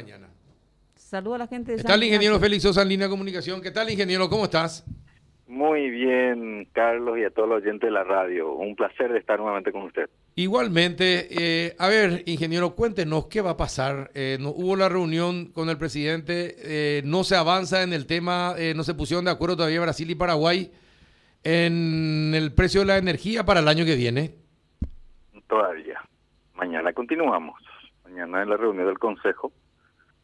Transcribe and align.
mañana. 0.00 0.28
Saludos 0.94 1.36
a 1.36 1.38
la 1.38 1.46
gente 1.46 1.72
de 1.72 1.78
Está 1.78 1.94
el 1.94 2.04
ingeniero 2.04 2.38
Félix 2.38 2.62
Sosa 2.62 2.82
en 2.82 2.88
línea 2.88 3.06
de 3.06 3.10
comunicación. 3.10 3.60
¿Qué 3.60 3.70
tal, 3.70 3.90
ingeniero? 3.90 4.28
¿Cómo 4.30 4.44
estás? 4.44 4.84
Muy 5.46 5.90
bien, 5.90 6.68
Carlos, 6.72 7.18
y 7.18 7.24
a 7.24 7.30
todos 7.30 7.48
los 7.48 7.62
oyentes 7.62 7.88
de 7.88 7.90
la 7.90 8.04
radio. 8.04 8.52
Un 8.54 8.76
placer 8.76 9.12
de 9.12 9.18
estar 9.18 9.38
nuevamente 9.38 9.72
con 9.72 9.82
usted. 9.82 10.08
Igualmente, 10.36 11.26
eh, 11.30 11.74
a 11.78 11.88
ver, 11.88 12.22
ingeniero, 12.26 12.76
cuéntenos 12.76 13.26
qué 13.26 13.40
va 13.40 13.50
a 13.50 13.56
pasar. 13.56 14.10
Eh, 14.14 14.38
no, 14.40 14.50
hubo 14.50 14.76
la 14.76 14.88
reunión 14.88 15.46
con 15.46 15.68
el 15.68 15.76
presidente, 15.76 16.54
eh, 16.58 17.02
no 17.04 17.24
se 17.24 17.34
avanza 17.34 17.82
en 17.82 17.92
el 17.92 18.06
tema, 18.06 18.54
eh, 18.56 18.72
no 18.74 18.84
se 18.84 18.94
pusieron 18.94 19.24
de 19.24 19.32
acuerdo 19.32 19.56
todavía 19.56 19.80
Brasil 19.80 20.08
y 20.08 20.14
Paraguay 20.14 20.70
en 21.42 22.32
el 22.34 22.54
precio 22.54 22.82
de 22.82 22.86
la 22.86 22.98
energía 22.98 23.44
para 23.44 23.60
el 23.60 23.68
año 23.68 23.84
que 23.84 23.96
viene. 23.96 24.30
Todavía. 25.48 26.00
Mañana 26.54 26.92
continuamos. 26.92 27.60
Mañana 28.04 28.42
en 28.42 28.50
la 28.50 28.56
reunión 28.56 28.86
del 28.86 28.98
Consejo 28.98 29.52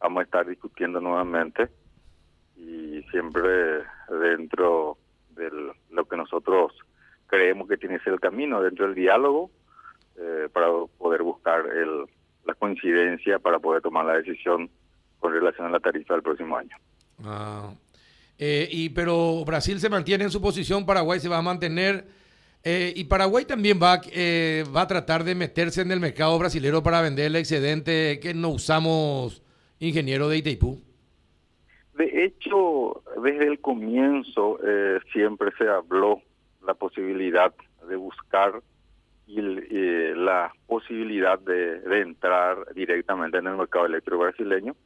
vamos 0.00 0.20
a 0.20 0.24
estar 0.24 0.46
discutiendo 0.46 1.00
nuevamente 1.00 1.68
y 2.56 3.02
siempre 3.10 3.82
dentro 4.08 4.98
de 5.30 5.50
lo 5.90 6.08
que 6.08 6.16
nosotros 6.16 6.72
creemos 7.26 7.68
que 7.68 7.76
tiene 7.76 7.98
que 7.98 8.04
ser 8.04 8.14
el 8.14 8.20
camino, 8.20 8.62
dentro 8.62 8.86
del 8.86 8.94
diálogo, 8.94 9.50
eh, 10.16 10.48
para 10.52 10.68
poder 10.98 11.22
buscar 11.22 11.66
el, 11.66 12.06
la 12.46 12.54
coincidencia 12.54 13.38
para 13.38 13.58
poder 13.58 13.82
tomar 13.82 14.06
la 14.06 14.14
decisión 14.14 14.70
con 15.18 15.32
relación 15.32 15.66
a 15.66 15.70
la 15.70 15.80
tarifa 15.80 16.14
del 16.14 16.22
próximo 16.22 16.56
año. 16.56 16.76
Ah, 17.24 17.72
eh, 18.38 18.68
y 18.70 18.90
pero 18.90 19.44
Brasil 19.44 19.80
se 19.80 19.88
mantiene 19.88 20.24
en 20.24 20.30
su 20.30 20.40
posición, 20.40 20.86
Paraguay 20.86 21.20
se 21.20 21.28
va 21.28 21.38
a 21.38 21.42
mantener 21.42 22.06
eh, 22.68 22.92
y 22.96 23.04
Paraguay 23.04 23.44
también 23.44 23.78
va, 23.80 24.00
eh, 24.10 24.64
va 24.74 24.82
a 24.82 24.86
tratar 24.86 25.22
de 25.22 25.36
meterse 25.36 25.82
en 25.82 25.92
el 25.92 26.00
mercado 26.00 26.36
brasilero 26.36 26.82
para 26.82 27.00
vender 27.00 27.26
el 27.26 27.36
excedente 27.36 28.18
que 28.20 28.34
no 28.34 28.48
usamos, 28.48 29.40
ingeniero 29.80 30.28
de 30.28 30.38
Itaipú. 30.38 30.80
De 31.94 32.24
hecho, 32.24 33.02
desde 33.22 33.46
el 33.46 33.60
comienzo 33.60 34.58
eh, 34.62 34.98
siempre 35.12 35.50
se 35.56 35.68
habló 35.68 36.20
la 36.66 36.74
posibilidad 36.74 37.54
de 37.88 37.96
buscar 37.96 38.62
y, 39.26 39.40
eh, 39.40 40.14
la 40.14 40.52
posibilidad 40.66 41.38
de, 41.38 41.80
entrar 42.00 42.72
directamente 42.74 43.38
en 43.38 43.46
el 43.48 43.56
mercado 43.56 43.86
eléctrico 43.86 44.18
brasileño. 44.18 44.76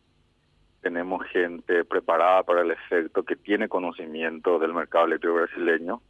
Tenemos 0.80 1.26
gente 1.26 1.84
preparada 1.84 2.42
para 2.42 2.62
el 2.62 2.70
efecto 2.70 3.22
que 3.22 3.36
tiene 3.36 3.68
conocimiento 3.68 4.58
del 4.58 4.72
mercado 4.72 5.06
eléctrico 5.06 5.34
brasileño. 5.34 6.00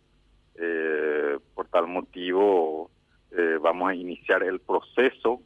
Eh, 0.54 1.38
por 1.54 1.66
tal 1.68 1.88
motivo, 1.88 2.90
eh, 3.32 3.58
vamos 3.60 3.90
a 3.90 3.94
iniciar 3.94 4.42
el 4.42 4.60
proceso 4.60 5.40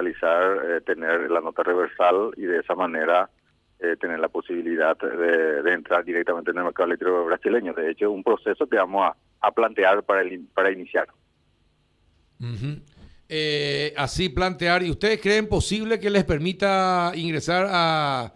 realizar, 0.00 0.82
tener 0.82 1.30
la 1.30 1.40
nota 1.40 1.62
reversal 1.62 2.32
y 2.36 2.42
de 2.42 2.58
esa 2.60 2.74
manera 2.74 3.28
tener 3.98 4.18
la 4.18 4.28
posibilidad 4.28 4.94
de, 4.98 5.62
de, 5.62 5.72
entrar 5.72 6.04
directamente 6.04 6.50
en 6.50 6.58
el 6.58 6.64
mercado 6.64 6.88
eléctrico 6.88 7.24
brasileño. 7.24 7.72
De 7.72 7.90
hecho, 7.90 8.10
un 8.10 8.22
proceso 8.22 8.66
que 8.66 8.76
vamos 8.76 9.08
a 9.08 9.16
a 9.40 9.50
plantear 9.50 10.02
para, 10.02 10.22
el, 10.22 10.46
para 10.54 10.70
iniciar. 10.70 11.08
Uh 12.40 12.44
-huh. 12.44 12.82
eh, 13.28 13.92
así 13.96 14.28
plantear, 14.28 14.82
¿y 14.82 14.90
ustedes 14.90 15.20
creen 15.20 15.48
posible 15.48 15.98
que 15.98 16.10
les 16.10 16.24
permita 16.24 17.12
ingresar 17.14 17.66
a... 17.70 18.32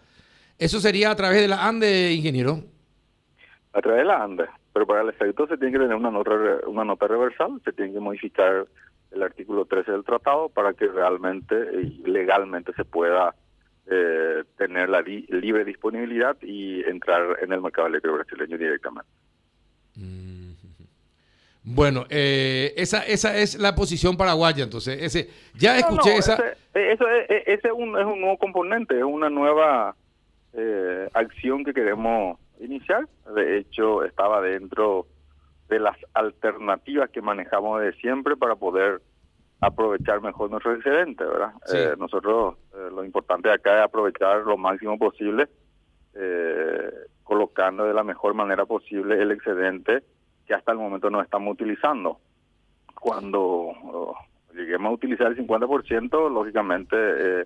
¿Eso 0.58 0.80
sería 0.80 1.10
a 1.10 1.16
través 1.16 1.40
de 1.40 1.48
la 1.48 1.66
ANDE, 1.66 2.12
ingeniero? 2.12 2.62
A 3.72 3.80
través 3.80 4.02
de 4.02 4.04
la 4.04 4.22
ANDE, 4.22 4.46
pero 4.72 4.86
para 4.86 5.02
el 5.02 5.08
efecto 5.08 5.46
se 5.46 5.56
tiene 5.56 5.72
que 5.72 5.78
tener 5.78 5.96
una 5.96 6.10
nota, 6.10 6.30
una 6.66 6.84
nota 6.84 7.08
reversal, 7.08 7.60
se 7.64 7.72
tiene 7.72 7.92
que 7.92 8.00
modificar 8.00 8.66
el 9.14 9.22
artículo 9.22 9.64
13 9.64 9.92
del 9.92 10.04
tratado 10.04 10.48
para 10.48 10.74
que 10.74 10.86
realmente 10.86 11.54
y 11.82 12.02
legalmente 12.10 12.72
se 12.74 12.84
pueda 12.84 13.34
eh, 13.86 14.44
tener 14.56 14.88
la 14.88 15.02
libre 15.02 15.64
disponibilidad 15.64 16.36
y 16.42 16.82
entrar 16.84 17.38
en 17.42 17.52
el 17.52 17.60
mercado 17.60 17.86
eléctrico 17.88 18.16
brasileño 18.16 18.58
directamente. 18.58 19.10
Mm. 19.96 20.44
Bueno, 21.66 22.04
eh, 22.10 22.74
esa 22.76 23.00
esa 23.06 23.34
es 23.36 23.58
la 23.58 23.74
posición 23.74 24.18
paraguaya, 24.18 24.62
entonces 24.62 25.02
ese 25.02 25.30
ya 25.54 25.78
escuché 25.78 26.10
no, 26.10 26.14
no, 26.14 26.18
esa. 26.18 26.34
Ese, 26.34 26.92
eso 26.92 27.08
es, 27.08 27.42
ese 27.46 27.68
es, 27.68 27.72
un, 27.74 27.98
es 27.98 28.04
un 28.04 28.20
nuevo 28.20 28.36
componente, 28.36 28.98
es 28.98 29.04
una 29.04 29.30
nueva 29.30 29.96
eh, 30.52 31.08
acción 31.14 31.64
que 31.64 31.72
queremos 31.72 32.38
iniciar. 32.60 33.08
De 33.34 33.58
hecho, 33.58 34.04
estaba 34.04 34.42
dentro 34.42 35.06
de 35.68 35.78
las 35.78 35.96
alternativas 36.12 37.10
que 37.10 37.22
manejamos 37.22 37.80
de 37.80 37.92
siempre 37.94 38.36
para 38.36 38.56
poder 38.56 39.00
aprovechar 39.60 40.20
mejor 40.20 40.50
nuestro 40.50 40.74
excedente, 40.74 41.24
¿verdad? 41.24 41.52
Sí. 41.66 41.76
Eh, 41.78 41.94
nosotros 41.98 42.56
eh, 42.74 42.90
lo 42.90 43.04
importante 43.04 43.50
acá 43.50 43.78
es 43.78 43.84
aprovechar 43.84 44.38
lo 44.42 44.56
máximo 44.56 44.98
posible, 44.98 45.48
eh, 46.14 46.90
colocando 47.22 47.84
de 47.84 47.94
la 47.94 48.04
mejor 48.04 48.34
manera 48.34 48.66
posible 48.66 49.20
el 49.20 49.32
excedente 49.32 50.02
que 50.46 50.54
hasta 50.54 50.72
el 50.72 50.78
momento 50.78 51.10
no 51.10 51.22
estamos 51.22 51.54
utilizando. 51.54 52.18
Cuando 53.00 53.40
oh, 53.42 54.16
lleguemos 54.54 54.90
a 54.90 54.94
utilizar 54.94 55.26
el 55.28 55.36
50%, 55.36 56.30
lógicamente 56.30 56.96
eh, 56.96 57.44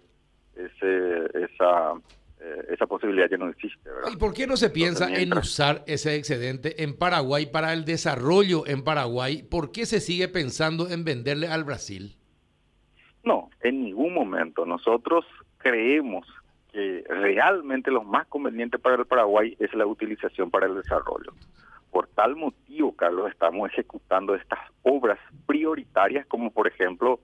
ese, 0.57 1.45
esa, 1.45 1.95
eh, 2.41 2.67
esa 2.71 2.87
posibilidad 2.87 3.29
ya 3.29 3.37
no 3.37 3.49
existe. 3.49 3.91
¿verdad? 3.91 4.11
¿Y 4.13 4.17
por 4.17 4.33
qué 4.33 4.47
no 4.47 4.57
se 4.57 4.71
piensa 4.71 5.07
Entonces, 5.07 5.27
en 5.33 5.39
usar 5.39 5.85
ese 5.87 6.15
excedente 6.15 6.83
en 6.85 6.97
Paraguay 6.97 7.47
para 7.47 7.73
el 7.73 7.85
desarrollo 7.85 8.67
en 8.67 8.85
Paraguay? 8.85 9.43
¿Por 9.43 9.73
qué 9.73 9.87
se 9.87 10.01
sigue 10.01 10.29
pensando 10.29 10.89
en 10.89 11.05
venderle 11.05 11.49
al 11.49 11.65
Brasil? 11.65 12.17
No, 13.25 13.51
en 13.61 13.83
ningún 13.83 14.15
momento. 14.15 14.65
Nosotros 14.65 15.25
creemos 15.59 16.27
que 16.73 17.05
realmente 17.09 17.91
lo 17.91 18.05
más 18.05 18.27
conveniente 18.29 18.79
para 18.79 18.97
el 18.97 19.07
Paraguay 19.07 19.57
es 19.59 19.75
la 19.75 19.87
utilización 19.87 20.51
para 20.51 20.67
el 20.67 20.77
desarrollo. 20.77 21.33
Por 21.91 22.07
tal 22.09 22.37
motivo, 22.37 22.95
Carlos, 22.95 23.31
estamos 23.31 23.71
ejecutando 23.71 24.35
estas 24.35 24.61
obras 24.83 25.19
prioritarias, 25.47 26.27
como 26.27 26.51
por 26.53 26.69
ejemplo 26.69 27.19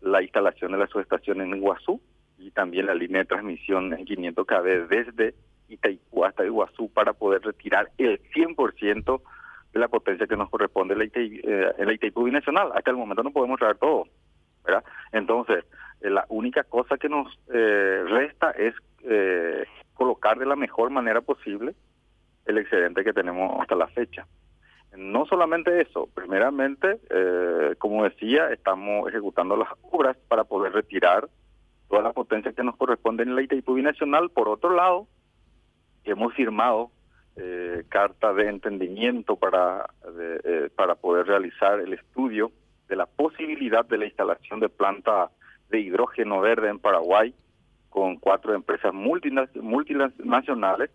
la 0.00 0.22
instalación 0.22 0.72
de 0.72 0.78
la 0.78 0.86
subestación 0.86 1.40
en 1.40 1.56
Iguazú 1.56 2.00
y 2.44 2.50
también 2.50 2.86
la 2.86 2.94
línea 2.94 3.22
de 3.22 3.28
transmisión 3.28 3.92
en 3.94 4.04
500 4.04 4.46
kV 4.46 4.88
desde 4.88 5.34
Itaipú 5.68 6.24
hasta 6.24 6.44
Iguazú 6.44 6.90
para 6.90 7.14
poder 7.14 7.42
retirar 7.42 7.90
el 7.96 8.20
100% 8.32 9.22
de 9.72 9.80
la 9.80 9.88
potencia 9.88 10.26
que 10.26 10.36
nos 10.36 10.50
corresponde 10.50 10.92
en 10.92 10.98
la, 10.98 11.04
Itaipú, 11.06 11.48
eh, 11.48 11.74
la 11.78 11.92
Itaipú 11.92 12.24
binacional. 12.24 12.70
Hasta 12.74 12.90
el 12.90 12.98
momento 12.98 13.22
no 13.22 13.30
podemos 13.30 13.58
traer 13.58 13.76
todo. 13.78 14.06
Entonces, 15.12 15.64
eh, 16.00 16.10
la 16.10 16.24
única 16.28 16.64
cosa 16.64 16.96
que 16.96 17.08
nos 17.08 17.28
eh, 17.52 18.04
resta 18.08 18.50
es 18.50 18.74
eh, 19.04 19.64
colocar 19.94 20.38
de 20.38 20.46
la 20.46 20.56
mejor 20.56 20.90
manera 20.90 21.20
posible 21.20 21.74
el 22.46 22.58
excedente 22.58 23.04
que 23.04 23.12
tenemos 23.12 23.60
hasta 23.60 23.74
la 23.74 23.88
fecha. 23.88 24.26
No 24.96 25.26
solamente 25.26 25.80
eso, 25.80 26.08
primeramente, 26.14 27.00
como 27.78 28.04
decía, 28.04 28.52
estamos 28.52 29.08
ejecutando 29.08 29.56
las 29.56 29.68
obras 29.90 30.16
para 30.28 30.44
poder 30.44 30.72
retirar 30.72 31.28
toda 31.94 32.08
la 32.08 32.12
potencia 32.12 32.52
que 32.52 32.64
nos 32.64 32.76
corresponde 32.76 33.22
en 33.22 33.36
la 33.36 33.42
Itaipú 33.42 33.74
Binacional. 33.74 34.28
Por 34.30 34.48
otro 34.48 34.74
lado, 34.74 35.06
hemos 36.02 36.34
firmado 36.34 36.90
eh, 37.36 37.84
carta 37.88 38.32
de 38.32 38.48
entendimiento 38.48 39.36
para, 39.36 39.88
de, 40.16 40.40
eh, 40.42 40.70
para 40.74 40.96
poder 40.96 41.28
realizar 41.28 41.78
el 41.78 41.92
estudio 41.92 42.50
de 42.88 42.96
la 42.96 43.06
posibilidad 43.06 43.84
de 43.84 43.98
la 43.98 44.06
instalación 44.06 44.58
de 44.58 44.68
planta 44.68 45.30
de 45.70 45.78
hidrógeno 45.78 46.40
verde 46.40 46.68
en 46.68 46.80
Paraguay 46.80 47.32
con 47.90 48.16
cuatro 48.16 48.54
empresas 48.54 48.92
multinacionales 48.92 50.90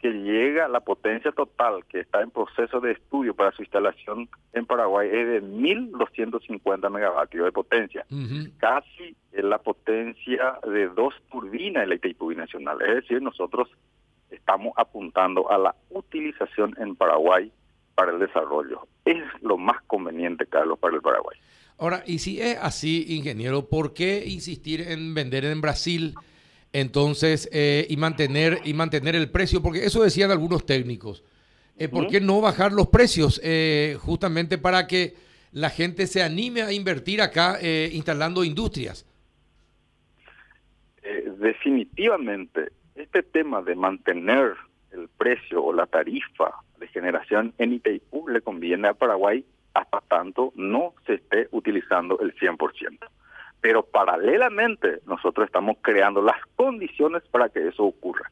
que 0.00 0.12
llega 0.12 0.68
la 0.68 0.80
potencia 0.80 1.32
total 1.32 1.84
que 1.86 2.00
está 2.00 2.22
en 2.22 2.30
proceso 2.30 2.80
de 2.80 2.92
estudio 2.92 3.34
para 3.34 3.52
su 3.52 3.62
instalación 3.62 4.28
en 4.52 4.64
Paraguay 4.64 5.08
es 5.08 5.26
de 5.26 5.42
1.250 5.42 6.90
megavatios 6.90 7.44
de 7.44 7.52
potencia. 7.52 8.06
Uh 8.10 8.16
-huh. 8.16 8.52
Casi 8.58 9.16
la 9.32 9.58
potencia 9.58 10.58
de 10.66 10.88
dos 10.88 11.14
turbinas 11.30 11.88
Itaipú 11.90 12.32
Nacional. 12.32 12.80
Es 12.82 12.94
decir, 12.96 13.20
nosotros 13.22 13.68
estamos 14.30 14.72
apuntando 14.76 15.50
a 15.50 15.58
la 15.58 15.74
utilización 15.90 16.74
en 16.78 16.94
Paraguay 16.94 17.50
para 17.94 18.12
el 18.12 18.18
desarrollo. 18.20 18.86
Es 19.04 19.22
lo 19.42 19.56
más 19.56 19.82
conveniente, 19.86 20.46
Carlos, 20.46 20.78
para 20.78 20.96
el 20.96 21.02
Paraguay. 21.02 21.36
Ahora, 21.78 22.02
y 22.06 22.18
si 22.18 22.40
es 22.40 22.58
así, 22.60 23.06
ingeniero, 23.08 23.68
¿por 23.68 23.94
qué 23.94 24.24
insistir 24.26 24.80
en 24.80 25.14
vender 25.14 25.44
en 25.44 25.60
Brasil? 25.60 26.14
Entonces 26.72 27.48
eh, 27.52 27.86
y 27.88 27.96
mantener 27.96 28.60
y 28.64 28.74
mantener 28.74 29.14
el 29.16 29.30
precio 29.30 29.62
porque 29.62 29.84
eso 29.84 30.02
decían 30.02 30.30
algunos 30.30 30.66
técnicos. 30.66 31.24
Eh, 31.76 31.88
¿por 31.88 32.08
qué 32.08 32.20
no 32.20 32.40
bajar 32.40 32.72
los 32.72 32.88
precios 32.88 33.40
eh, 33.44 33.96
justamente 34.00 34.58
para 34.58 34.86
que 34.86 35.14
la 35.52 35.70
gente 35.70 36.06
se 36.06 36.22
anime 36.22 36.62
a 36.62 36.72
invertir 36.72 37.22
acá 37.22 37.58
eh, 37.60 37.90
instalando 37.92 38.44
industrias. 38.44 39.06
Eh, 41.02 41.32
definitivamente 41.38 42.72
este 42.94 43.22
tema 43.22 43.62
de 43.62 43.74
mantener 43.74 44.54
el 44.92 45.08
precio 45.08 45.64
o 45.64 45.72
la 45.72 45.86
tarifa 45.86 46.52
de 46.78 46.88
generación 46.88 47.54
en 47.58 47.74
Itaipú 47.74 48.28
le 48.28 48.40
conviene 48.40 48.88
a 48.88 48.94
Paraguay 48.94 49.44
hasta 49.74 50.00
tanto 50.00 50.52
no 50.56 50.94
se 51.06 51.14
esté 51.14 51.48
utilizando 51.52 52.18
el 52.20 52.34
100%. 52.34 52.98
Pero 53.60 53.82
paralelamente 53.82 55.00
nosotros 55.06 55.46
estamos 55.46 55.76
creando 55.82 56.22
las 56.22 56.36
condiciones 56.56 57.22
para 57.30 57.48
que 57.48 57.66
eso 57.66 57.84
ocurra. 57.84 58.30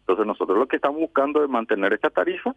Entonces 0.00 0.26
nosotros 0.26 0.58
lo 0.58 0.66
que 0.66 0.76
estamos 0.76 1.00
buscando 1.00 1.42
es 1.42 1.48
mantener 1.48 1.92
esta 1.92 2.10
tarifa 2.10 2.54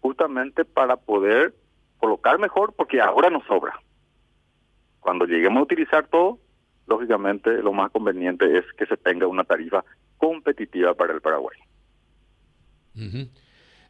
justamente 0.00 0.64
para 0.64 0.96
poder 0.96 1.54
colocar 1.98 2.38
mejor 2.38 2.74
porque 2.74 3.00
ahora 3.00 3.30
nos 3.30 3.44
sobra. 3.46 3.80
Cuando 5.00 5.24
lleguemos 5.24 5.60
a 5.60 5.62
utilizar 5.62 6.06
todo, 6.08 6.38
lógicamente 6.86 7.62
lo 7.62 7.72
más 7.72 7.90
conveniente 7.90 8.58
es 8.58 8.64
que 8.76 8.86
se 8.86 8.96
tenga 8.96 9.26
una 9.26 9.44
tarifa 9.44 9.84
competitiva 10.18 10.94
para 10.94 11.14
el 11.14 11.20
Paraguay. 11.20 11.56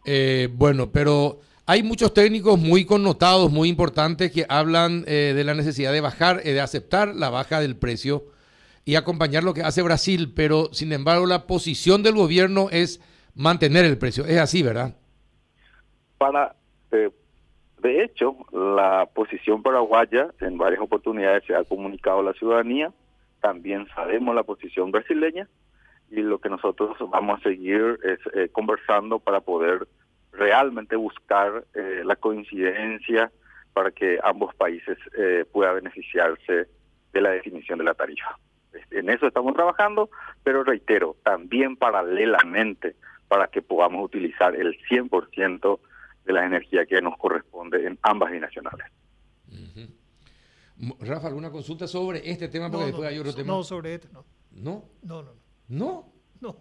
eh, 0.05 0.49
bueno, 0.53 0.91
pero 0.93 1.41
hay 1.67 1.83
muchos 1.83 2.13
técnicos 2.13 2.59
muy 2.59 2.85
connotados, 2.85 3.51
muy 3.51 3.69
importantes, 3.69 4.31
que 4.33 4.45
hablan 4.49 5.05
eh, 5.07 5.33
de 5.35 5.45
la 5.45 5.55
necesidad 5.55 5.93
de 5.93 6.01
bajar, 6.01 6.41
eh, 6.45 6.53
de 6.53 6.61
aceptar 6.61 7.15
la 7.15 7.31
baja 7.31 7.61
del 7.61 7.77
precio 7.77 8.25
y 8.85 8.97
acompañar 8.97 9.45
lo 9.45 9.55
que 9.55 9.63
hace 9.63 9.83
Brasil, 9.83 10.33
pero 10.35 10.73
sin 10.73 10.93
embargo 10.93 11.27
la 11.27 11.47
posición 11.47 12.03
del 12.03 12.15
gobierno 12.15 12.69
es 12.71 13.01
mantener 13.35 13.85
el 13.85 13.99
precio. 13.99 14.25
Es 14.25 14.39
así, 14.39 14.63
¿verdad? 14.63 14.95
Para, 16.19 16.55
eh, 16.93 17.11
de 17.79 18.05
hecho, 18.05 18.37
la 18.53 19.09
posición 19.15 19.63
paraguaya 19.63 20.29
en 20.41 20.59
varias 20.59 20.83
oportunidades 20.83 21.45
se 21.47 21.55
ha 21.55 21.65
comunicado 21.65 22.21
a 22.21 22.25
la 22.25 22.33
ciudadanía, 22.35 22.93
también 23.41 23.87
sabemos 23.95 24.35
la 24.35 24.43
posición 24.43 24.91
brasileña 24.91 25.49
y 26.11 26.21
lo 26.21 26.39
que 26.39 26.49
nosotros 26.49 26.97
vamos 27.11 27.41
a 27.41 27.43
seguir 27.43 27.99
es 28.05 28.19
eh, 28.35 28.49
conversando 28.53 29.19
para 29.19 29.41
poder 29.41 29.87
realmente 30.37 30.97
buscar 30.97 31.65
eh, 31.75 32.03
la 32.05 32.17
coincidencia 32.17 33.31
para 33.73 33.91
que 33.91 34.19
ambos 34.23 34.55
países 34.55 34.99
eh, 35.19 35.45
puedan 35.51 35.77
beneficiarse 35.77 36.69
de 37.13 37.21
la 37.21 37.31
definición 37.31 37.79
de 37.79 37.85
la 37.85 37.95
tarifa. 37.95 38.39
En 38.91 39.09
eso 39.09 39.27
estamos 39.27 39.55
trabajando, 39.55 40.11
pero 40.43 40.65
reitero, 40.65 41.17
también 41.23 41.77
paralelamente 41.77 42.97
para 43.29 43.49
que 43.49 43.63
podamos 43.63 44.05
utilizar 44.05 44.55
el 44.55 44.79
100% 44.89 45.79
de 46.25 46.33
la 46.33 46.45
energía 46.45 46.87
que 46.87 47.01
nos 47.01 47.17
corresponde 47.17 47.87
en 47.87 47.99
ambas 48.03 48.31
binacionales. 48.33 48.87
Rafa, 51.01 51.29
¿alguna 51.29 51.51
consulta 51.51 51.87
sobre 51.87 52.29
este 52.29 52.49
tema? 52.49 52.69
Porque 52.69 52.81
no, 52.81 52.87
después 52.87 53.09
hay 53.09 53.19
otro 53.19 53.35
tema. 53.35 53.53
No, 53.53 53.63
sobre 53.63 53.95
este 53.95 54.09
no. 54.13 54.25
¿No? 54.51 54.85
No, 55.03 55.23
no. 55.23 55.33
¿No? 55.69 56.13
No. 56.41 56.57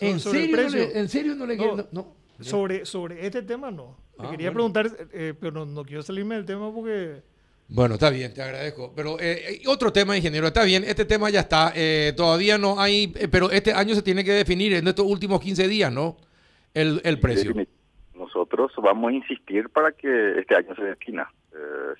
¿En, 0.00 0.20
serio 0.20 0.56
no 0.56 0.68
le, 0.68 0.98
¿En 0.98 1.08
serio 1.08 1.34
no 1.34 1.46
le 1.46 1.56
quieren? 1.56 1.86
No. 1.92 2.16
Sobre, 2.40 2.84
sobre 2.84 3.26
este 3.26 3.42
tema 3.42 3.70
no. 3.70 3.96
Te 4.18 4.26
ah, 4.26 4.30
quería 4.30 4.52
preguntar, 4.52 4.90
eh, 5.12 5.34
pero 5.38 5.52
no, 5.52 5.66
no 5.66 5.84
quiero 5.84 6.02
salirme 6.02 6.34
del 6.36 6.44
tema 6.44 6.72
porque... 6.72 7.22
Bueno, 7.68 7.94
está 7.94 8.10
bien, 8.10 8.34
te 8.34 8.42
agradezco. 8.42 8.92
Pero 8.94 9.16
eh, 9.20 9.62
otro 9.66 9.92
tema, 9.92 10.16
ingeniero, 10.16 10.46
está 10.46 10.64
bien, 10.64 10.84
este 10.84 11.04
tema 11.04 11.30
ya 11.30 11.40
está. 11.40 11.72
Eh, 11.74 12.12
todavía 12.16 12.58
no 12.58 12.78
hay, 12.78 13.12
eh, 13.16 13.28
pero 13.28 13.50
este 13.50 13.72
año 13.72 13.94
se 13.94 14.02
tiene 14.02 14.22
que 14.22 14.32
definir 14.32 14.74
en 14.74 14.86
estos 14.86 15.06
últimos 15.06 15.40
15 15.40 15.68
días, 15.68 15.92
¿no? 15.92 16.16
El, 16.74 17.00
el 17.04 17.18
precio. 17.20 17.52
Nosotros 18.14 18.72
vamos 18.82 19.10
a 19.10 19.14
insistir 19.14 19.68
para 19.70 19.92
que 19.92 20.38
este 20.38 20.56
año 20.56 20.74
se 20.74 20.82
defina. 20.82 21.28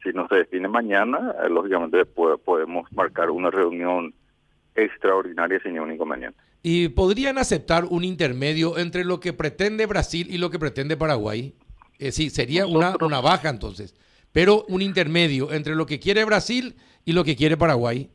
si 0.03 0.11
no 0.11 0.29
se 0.29 0.37
define 0.37 0.69
mañana, 0.69 1.35
lógicamente 1.49 2.05
podemos 2.05 2.91
marcar 2.93 3.31
una 3.31 3.51
reunión 3.51 4.13
extraordinaria 4.75 5.61
sin 5.61 5.75
ningún 5.75 5.93
inconveniente. 5.93 6.39
¿Y 6.65 6.89
podrían 6.89 7.39
aceptar 7.39 7.85
un 7.85 8.03
intermedio 8.03 8.79
entre 8.79 9.05
lo 9.05 9.21
que 9.21 9.33
pretende 9.33 9.87
Brasil 9.87 10.27
y 10.29 10.39
lo 10.39 10.51
que 10.51 10.59
pretende 10.59 10.97
Paraguay? 10.97 11.55
sí, 12.11 12.29
sería 12.29 12.67
una, 12.67 12.97
una 13.01 13.21
baja 13.21 13.49
entonces 13.49 13.95
pero 14.35 14.65
un 14.69 14.83
intermedio 14.83 15.53
entre 15.53 15.77
lo 15.77 15.87
que 15.87 16.01
quiere 16.01 16.25
Brasil 16.25 16.75
y 17.05 17.13
lo 17.13 17.23
que 17.23 17.37
quiere 17.37 17.57
Paraguay. 17.57 18.11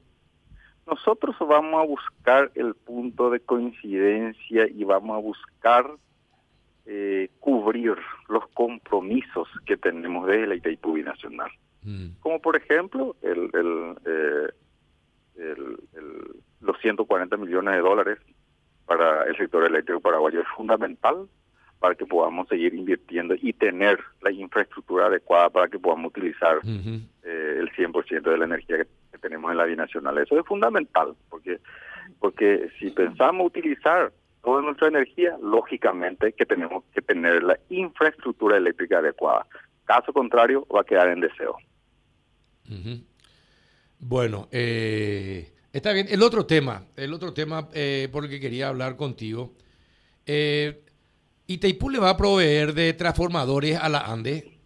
Nosotros 0.85 1.33
vamos 1.39 1.81
a 1.81 1.85
buscar 1.85 2.51
el 2.55 2.75
punto 2.75 3.29
de 3.29 3.39
coincidencia 3.39 4.67
y 4.67 4.83
vamos 4.83 5.15
a 5.15 5.21
buscar 5.21 5.89
eh, 6.85 7.29
cubrir 7.39 7.95
los 8.27 8.45
compromisos 8.49 9.47
que 9.65 9.77
tenemos 9.77 10.27
desde 10.27 10.47
la 10.47 10.55
Itaipú 10.55 10.93
Binacional. 10.93 11.51
Mm. 11.83 12.19
Como 12.19 12.41
por 12.41 12.57
ejemplo 12.57 13.15
el, 13.21 13.49
eh, 14.05 14.49
el, 15.37 15.77
los 16.59 16.77
140 16.81 17.37
millones 17.37 17.75
de 17.75 17.79
dólares 17.79 18.19
para 18.89 19.23
el 19.25 19.37
sector 19.37 19.63
eléctrico 19.65 19.99
paraguayo 19.99 20.41
es 20.41 20.47
fundamental 20.57 21.27
para 21.77 21.93
que 21.93 22.07
podamos 22.07 22.47
seguir 22.47 22.73
invirtiendo 22.73 23.35
y 23.39 23.53
tener 23.53 23.99
la 24.21 24.31
infraestructura 24.31 25.05
adecuada 25.05 25.51
para 25.51 25.67
que 25.67 25.77
podamos 25.77 26.09
utilizar 26.09 26.57
eh, 26.65 27.55
el 27.59 27.71
100% 27.73 28.21
de 28.23 28.37
la 28.37 28.45
energía 28.45 28.77
que, 28.79 29.17
tenemos 29.19 29.51
en 29.51 29.57
la 29.57 29.65
binacional. 29.65 30.17
Eso 30.17 30.39
es 30.39 30.45
fundamental, 30.45 31.13
porque 31.29 31.59
porque 32.19 32.69
si 32.79 32.89
pensamos 32.89 33.47
utilizar 33.47 34.11
toda 34.41 34.61
nuestra 34.61 34.87
energía, 34.87 35.37
lógicamente 35.41 36.31
que 36.31 36.45
tenemos 36.45 36.83
que 36.93 37.01
tener 37.01 37.43
la 37.43 37.59
infraestructura 37.69 38.57
eléctrica 38.57 38.99
adecuada. 38.99 39.45
Caso 39.85 40.13
contrario, 40.13 40.65
va 40.73 40.81
a 40.81 40.85
quedar 40.85 41.09
en 41.09 41.19
deseo. 41.19 41.57
Bueno, 43.99 44.47
eh, 44.51 45.51
está 45.73 45.93
bien. 45.93 46.07
El 46.09 46.23
otro 46.23 46.45
tema, 46.45 46.83
el 46.95 47.13
otro 47.13 47.33
tema 47.33 47.69
eh, 47.73 48.09
por 48.11 48.25
el 48.25 48.29
que 48.29 48.39
quería 48.39 48.69
hablar 48.69 48.95
contigo, 48.95 49.53
eh, 50.25 50.83
¿Itaipú 51.49 51.89
le 51.89 51.97
va 51.97 52.11
a 52.11 52.17
proveer 52.17 52.75
de 52.75 52.93
transformadores 52.93 53.75
a 53.75 53.89
la 53.89 54.01
ANDE? 54.01 54.59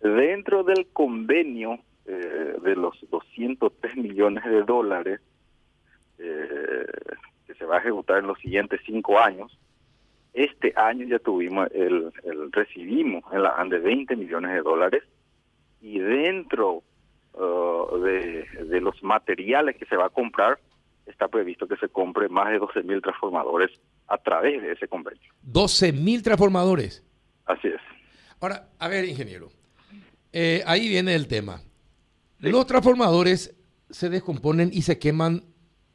Dentro 0.00 0.64
del 0.64 0.88
convenio 0.92 1.78
eh, 2.06 2.56
de 2.60 2.74
los 2.74 2.98
203 3.08 3.96
millones 3.98 4.42
de 4.42 4.64
dólares 4.64 5.20
eh, 6.18 6.86
que 7.46 7.54
se 7.54 7.64
va 7.64 7.76
a 7.76 7.78
ejecutar 7.78 8.18
en 8.18 8.26
los 8.26 8.38
siguientes 8.40 8.80
cinco 8.84 9.20
años, 9.20 9.56
este 10.34 10.72
año 10.74 11.06
ya 11.06 11.20
tuvimos 11.20 11.68
el, 11.72 12.10
recibimos 12.50 13.22
en 13.32 13.44
la 13.44 13.50
ANDE 13.50 13.78
20 13.78 14.16
millones 14.16 14.54
de 14.54 14.62
dólares 14.62 15.04
y 15.80 16.00
dentro 16.00 16.82
uh, 17.34 17.98
de, 17.98 18.46
de 18.64 18.80
los 18.80 19.02
materiales 19.02 19.76
que 19.76 19.86
se 19.86 19.96
va 19.96 20.06
a 20.06 20.10
comprar 20.10 20.58
está 21.06 21.28
previsto 21.28 21.66
que 21.66 21.76
se 21.76 21.88
compre 21.88 22.28
más 22.28 22.50
de 22.50 22.58
12 22.58 22.82
mil 22.82 23.00
transformadores 23.02 23.70
a 24.08 24.18
través 24.18 24.62
de 24.62 24.72
ese 24.72 24.88
convenio. 24.88 25.32
12 25.42 25.92
mil 25.92 26.22
transformadores. 26.22 27.04
Así 27.46 27.68
es. 27.68 27.80
Ahora, 28.40 28.68
a 28.78 28.88
ver, 28.88 29.04
ingeniero, 29.04 29.50
eh, 30.32 30.62
ahí 30.66 30.88
viene 30.88 31.14
el 31.14 31.28
tema. 31.28 31.62
Los 32.38 32.66
transformadores 32.66 33.56
se 33.90 34.10
descomponen 34.10 34.70
y 34.72 34.82
se 34.82 34.98
queman 34.98 35.44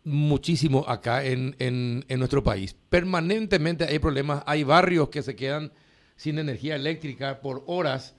muchísimo 0.04 0.86
acá 0.88 1.26
en, 1.26 1.56
en, 1.60 2.20
nuestro 2.20 2.42
país. 2.44 2.74
Permanentemente 2.74 3.84
hay 3.84 4.00
problemas, 4.00 4.44
hay 4.46 4.64
barrios 4.64 5.10
que 5.10 5.22
se 5.22 5.36
quedan 5.36 5.74
sin 6.16 6.40
energía 6.40 6.76
eléctrica 6.76 7.42
por 7.42 7.64
horas 7.68 8.16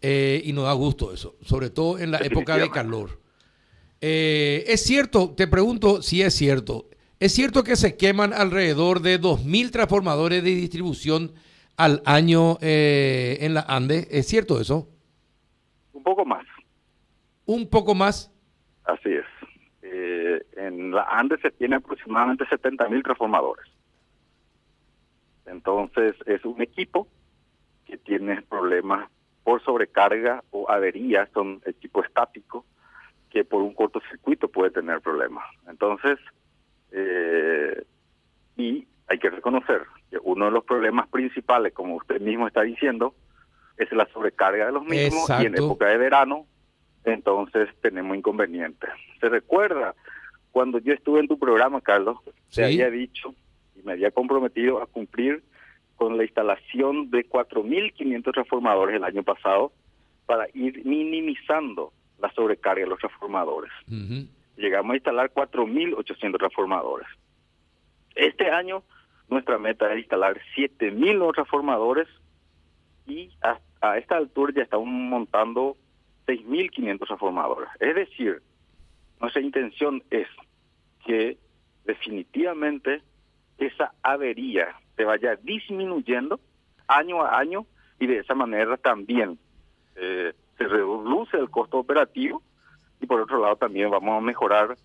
eh, 0.00 0.42
y 0.44 0.52
nos 0.52 0.64
da 0.64 0.72
gusto 0.72 1.12
eso, 1.12 1.36
sobre 1.42 1.70
todo 1.70 1.98
en 1.98 2.10
la 2.10 2.18
época 2.18 2.56
de 2.56 2.70
calor. 2.70 3.20
Eh, 4.00 4.64
es 4.68 4.82
cierto, 4.82 5.34
te 5.36 5.48
pregunto 5.48 6.02
si 6.02 6.22
es 6.22 6.34
cierto, 6.34 6.86
¿Es 7.20 7.32
cierto 7.32 7.64
que 7.64 7.74
se 7.74 7.96
queman 7.96 8.32
alrededor 8.32 9.00
de 9.00 9.20
2.000 9.20 9.72
transformadores 9.72 10.44
de 10.44 10.50
distribución 10.50 11.32
al 11.76 12.00
año 12.06 12.58
eh, 12.60 13.38
en 13.40 13.54
la 13.54 13.62
ANDE? 13.62 14.06
¿Es 14.12 14.28
cierto 14.28 14.60
eso? 14.60 14.88
Un 15.92 16.04
poco 16.04 16.24
más. 16.24 16.46
¿Un 17.44 17.68
poco 17.68 17.96
más? 17.96 18.32
Así 18.84 19.10
es. 19.10 19.24
En 20.56 20.92
la 20.92 21.02
ANDE 21.10 21.38
se 21.38 21.50
tiene 21.50 21.74
aproximadamente 21.74 22.44
70.000 22.44 23.02
transformadores. 23.02 23.66
Entonces 25.46 26.14
es 26.26 26.44
un 26.44 26.62
equipo 26.62 27.08
que 27.84 27.96
tiene 27.96 28.42
problemas 28.42 29.10
por 29.48 29.64
sobrecarga 29.64 30.44
o 30.50 30.70
averías, 30.70 31.26
son 31.32 31.62
equipos 31.64 32.04
estáticos 32.04 32.66
que 33.30 33.46
por 33.46 33.62
un 33.62 33.72
cortocircuito 33.72 34.48
puede 34.48 34.70
tener 34.70 35.00
problemas. 35.00 35.42
Entonces, 35.66 36.18
eh, 36.92 37.82
y 38.58 38.86
hay 39.06 39.18
que 39.18 39.30
reconocer 39.30 39.84
que 40.10 40.18
uno 40.22 40.44
de 40.44 40.50
los 40.50 40.64
problemas 40.64 41.08
principales, 41.08 41.72
como 41.72 41.96
usted 41.96 42.20
mismo 42.20 42.46
está 42.46 42.60
diciendo, 42.60 43.14
es 43.78 43.90
la 43.90 44.04
sobrecarga 44.12 44.66
de 44.66 44.72
los 44.72 44.84
mismos 44.84 45.30
y 45.40 45.46
en 45.46 45.54
época 45.54 45.86
de 45.86 45.96
verano, 45.96 46.44
entonces 47.04 47.70
tenemos 47.80 48.18
inconvenientes. 48.18 48.90
¿Se 49.18 49.30
recuerda 49.30 49.94
cuando 50.50 50.78
yo 50.78 50.92
estuve 50.92 51.20
en 51.20 51.28
tu 51.28 51.38
programa, 51.38 51.80
Carlos? 51.80 52.18
Se 52.50 52.66
había 52.66 52.90
dicho 52.90 53.34
y 53.74 53.82
me 53.82 53.92
había 53.92 54.10
comprometido 54.10 54.82
a 54.82 54.86
cumplir 54.86 55.42
con 55.98 56.16
la 56.16 56.24
instalación 56.24 57.10
de 57.10 57.28
4.500 57.28 58.32
transformadores 58.32 58.96
el 58.96 59.04
año 59.04 59.22
pasado 59.22 59.72
para 60.24 60.46
ir 60.54 60.82
minimizando 60.86 61.92
la 62.18 62.32
sobrecarga 62.32 62.82
de 62.82 62.88
los 62.88 62.98
transformadores 62.98 63.70
llegamos 64.58 64.92
a 64.92 64.96
instalar 64.96 65.32
4.800 65.32 66.38
transformadores. 66.38 67.08
Este 68.14 68.50
año 68.50 68.82
nuestra 69.28 69.58
meta 69.58 69.92
es 69.92 70.00
instalar 70.00 70.40
7.000 70.56 71.32
transformadores 71.34 72.08
y 73.06 73.30
a, 73.42 73.96
esta 73.96 74.16
altura 74.16 74.52
ya 74.54 74.62
estamos 74.62 74.88
montando 74.88 75.76
6.500 76.26 77.06
transformadores. 77.06 77.68
Es 77.80 77.94
decir, 77.94 78.42
nuestra 79.20 79.40
intención 79.40 80.02
es 80.10 80.26
que 81.06 81.38
definitivamente 81.84 83.02
esa 83.58 83.92
avería 84.02 84.74
se 84.98 85.04
vaya 85.04 85.36
disminuyendo 85.42 86.38
año 86.88 87.22
a 87.22 87.38
año 87.38 87.64
y 88.00 88.06
de 88.08 88.18
esa 88.18 88.34
manera 88.34 88.76
también 88.76 89.38
eh, 89.96 90.32
se 90.58 90.64
reduce 90.66 91.36
el 91.38 91.48
costo 91.50 91.78
operativo 91.78 92.42
y 93.00 93.06
por 93.06 93.20
otro 93.20 93.40
lado 93.40 93.56
también 93.56 93.90
vamos 93.90 94.18
a 94.18 94.20
mejorar 94.20 94.76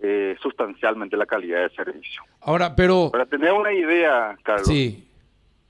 eh, 0.00 0.36
sustancialmente 0.40 1.16
la 1.16 1.26
calidad 1.26 1.62
de 1.68 1.74
servicio. 1.74 2.22
Ahora, 2.40 2.74
pero... 2.76 3.10
Para 3.10 3.26
tener 3.26 3.52
una 3.52 3.72
idea, 3.72 4.38
Carlos, 4.44 4.68
Sí, 4.68 5.08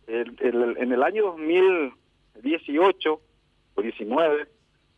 el- 0.07 0.37
el- 0.40 0.76
en 0.76 0.92
el 0.92 1.02
año 1.02 1.25
2018 1.33 3.21
o 3.75 3.83
19 3.83 4.47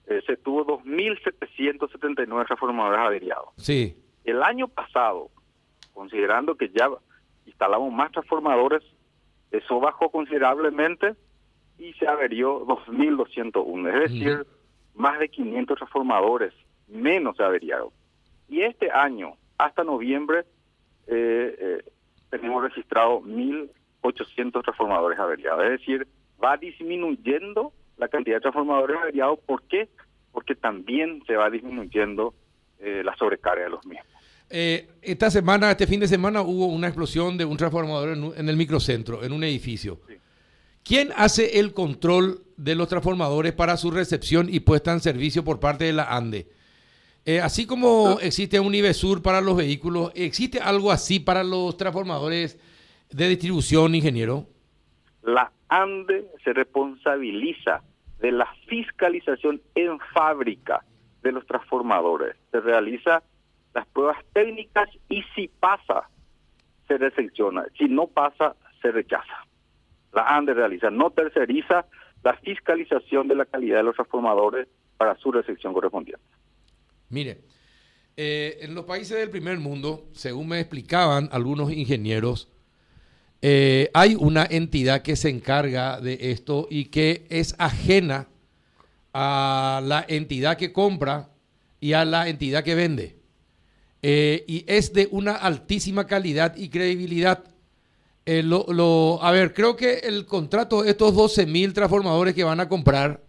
eh, 0.08 0.22
se 0.26 0.36
tuvo 0.38 0.66
2.779 0.66 2.46
transformadores 2.46 2.98
averiados. 3.00 3.48
sí. 3.56 3.96
El 4.24 4.42
año 4.42 4.68
pasado, 4.68 5.30
considerando 5.94 6.54
que 6.54 6.68
ya 6.68 6.90
instalamos 7.46 7.92
más 7.92 8.12
transformadores, 8.12 8.82
eso 9.50 9.80
bajó 9.80 10.10
considerablemente 10.10 11.14
y 11.78 11.92
se 11.94 12.06
averió 12.06 12.66
2.201. 12.66 13.88
Es 13.88 14.10
decir, 14.10 14.46
más 14.94 15.18
de 15.18 15.28
500 15.28 15.78
transformadores 15.78 16.54
menos 16.88 17.36
se 17.36 17.42
averiaron. 17.42 17.90
Y 18.48 18.62
este 18.62 18.90
año, 18.90 19.34
hasta 19.58 19.84
noviembre, 19.84 20.40
eh, 21.06 21.56
eh, 21.58 21.84
tenemos 22.30 22.62
registrado 22.62 23.20
1.800 23.22 24.62
transformadores 24.62 25.18
averiados. 25.18 25.64
Es 25.64 25.70
decir, 25.70 26.06
va 26.42 26.56
disminuyendo 26.56 27.72
la 27.96 28.08
cantidad 28.08 28.36
de 28.36 28.40
transformadores 28.40 28.96
averiados. 28.98 29.38
¿Por 29.40 29.62
qué? 29.62 29.88
Porque 30.32 30.54
también 30.54 31.22
se 31.26 31.36
va 31.36 31.50
disminuyendo 31.50 32.34
eh, 32.78 33.02
la 33.04 33.14
sobrecarga 33.16 33.64
de 33.64 33.70
los 33.70 33.84
mismos. 33.86 34.19
Eh, 34.50 34.88
esta 35.00 35.30
semana, 35.30 35.70
este 35.70 35.86
fin 35.86 36.00
de 36.00 36.08
semana, 36.08 36.42
hubo 36.42 36.66
una 36.66 36.88
explosión 36.88 37.38
de 37.38 37.44
un 37.44 37.56
transformador 37.56 38.34
en, 38.36 38.48
el 38.48 38.56
microcentro, 38.56 39.22
en 39.22 39.32
un 39.32 39.44
edificio. 39.44 40.00
Sí. 40.08 40.14
¿Quién 40.82 41.10
hace 41.16 41.60
el 41.60 41.72
control 41.72 42.42
de 42.56 42.74
los 42.74 42.88
transformadores 42.88 43.52
para 43.52 43.76
su 43.76 43.90
recepción 43.90 44.48
y 44.52 44.60
puesta 44.60 44.92
en 44.92 45.00
servicio 45.00 45.44
por 45.44 45.60
parte 45.60 45.84
de 45.84 45.92
la 45.92 46.04
ANDE? 46.16 46.48
Eh, 47.24 47.40
así 47.40 47.66
como 47.66 48.18
existe 48.20 48.58
un 48.58 48.74
IBESUR 48.74 49.22
para 49.22 49.40
los 49.40 49.56
vehículos, 49.56 50.10
¿existe 50.14 50.58
algo 50.58 50.90
así 50.90 51.20
para 51.20 51.44
los 51.44 51.76
transformadores 51.76 52.58
de 53.10 53.28
distribución, 53.28 53.94
ingeniero? 53.94 54.46
la 55.22 55.52
ANDE 55.68 56.26
se 56.42 56.52
responsabiliza 56.52 57.82
de 58.20 58.32
la 58.32 58.48
fiscalización 58.66 59.60
en 59.74 59.98
fábrica 60.12 60.84
de 61.22 61.32
los 61.32 61.46
transformadores. 61.46 62.36
Se 62.50 62.60
realiza 62.60 63.22
las 63.74 63.86
pruebas 63.88 64.18
técnicas 64.32 64.88
y 65.08 65.22
si 65.34 65.48
pasa, 65.48 66.08
se 66.88 66.98
recepciona. 66.98 67.64
Si 67.78 67.84
no 67.84 68.06
pasa, 68.06 68.56
se 68.82 68.90
rechaza. 68.90 69.46
La 70.12 70.22
ANDE 70.22 70.54
realiza, 70.54 70.90
no 70.90 71.10
terceriza 71.10 71.86
la 72.24 72.36
fiscalización 72.38 73.28
de 73.28 73.36
la 73.36 73.44
calidad 73.44 73.78
de 73.78 73.84
los 73.84 73.94
transformadores 73.94 74.68
para 74.96 75.16
su 75.16 75.30
recepción 75.30 75.72
correspondiente. 75.72 76.24
Mire, 77.08 77.38
eh, 78.16 78.58
en 78.62 78.74
los 78.74 78.84
países 78.84 79.16
del 79.16 79.30
primer 79.30 79.58
mundo, 79.58 80.08
según 80.12 80.48
me 80.48 80.60
explicaban 80.60 81.28
algunos 81.32 81.72
ingenieros, 81.72 82.50
eh, 83.42 83.90
hay 83.94 84.16
una 84.16 84.44
entidad 84.44 85.02
que 85.02 85.16
se 85.16 85.30
encarga 85.30 86.00
de 86.00 86.18
esto 86.30 86.66
y 86.70 86.86
que 86.86 87.26
es 87.30 87.54
ajena 87.58 88.28
a 89.14 89.80
la 89.82 90.04
entidad 90.06 90.58
que 90.58 90.72
compra 90.72 91.30
y 91.80 91.94
a 91.94 92.04
la 92.04 92.28
entidad 92.28 92.62
que 92.62 92.74
vende. 92.74 93.19
Eh, 94.02 94.44
y 94.46 94.64
es 94.66 94.92
de 94.92 95.08
una 95.10 95.34
altísima 95.34 96.06
calidad 96.06 96.56
y 96.56 96.68
credibilidad. 96.68 97.44
Eh, 98.24 98.42
a 99.20 99.30
ver, 99.30 99.52
creo 99.52 99.76
que 99.76 99.98
el 99.98 100.24
contrato 100.24 100.82
de 100.82 100.90
estos 100.90 101.14
12 101.14 101.46
mil 101.46 101.72
transformadores 101.72 102.34
que 102.34 102.44
van 102.44 102.60
a 102.60 102.68
comprar, 102.68 103.22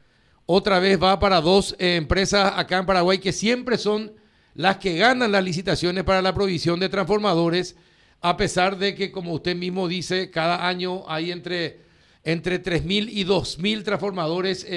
otra 0.46 0.80
vez 0.80 1.02
va 1.02 1.20
para 1.20 1.42
dos 1.42 1.76
eh, 1.78 1.96
empresas 1.96 2.54
acá 2.56 2.78
en 2.78 2.86
Paraguay 2.86 3.20
que 3.20 3.32
siempre 3.32 3.78
son 3.78 4.14
las 4.54 4.78
que 4.78 4.98
ganan 4.98 5.32
las 5.32 5.44
licitaciones 5.44 6.04
para 6.04 6.22
la 6.22 6.34
provisión 6.34 6.80
de 6.80 6.90
transformadores, 6.90 7.76
a 8.22 8.38
pesar 8.38 8.78
de 8.78 8.96
que, 8.96 9.12
como 9.12 9.34
usted 9.34 9.56
mismo 9.56 9.88
dice, 9.88 10.30
cada 10.30 10.68
año 10.68 11.04
hay 11.08 11.32
entre, 11.32 11.80
entre 12.24 12.60
3 12.60 12.84
mil 12.86 13.10
y 13.10 13.24
2 13.24 13.60
mil 13.60 13.84
transformadores 13.84 14.68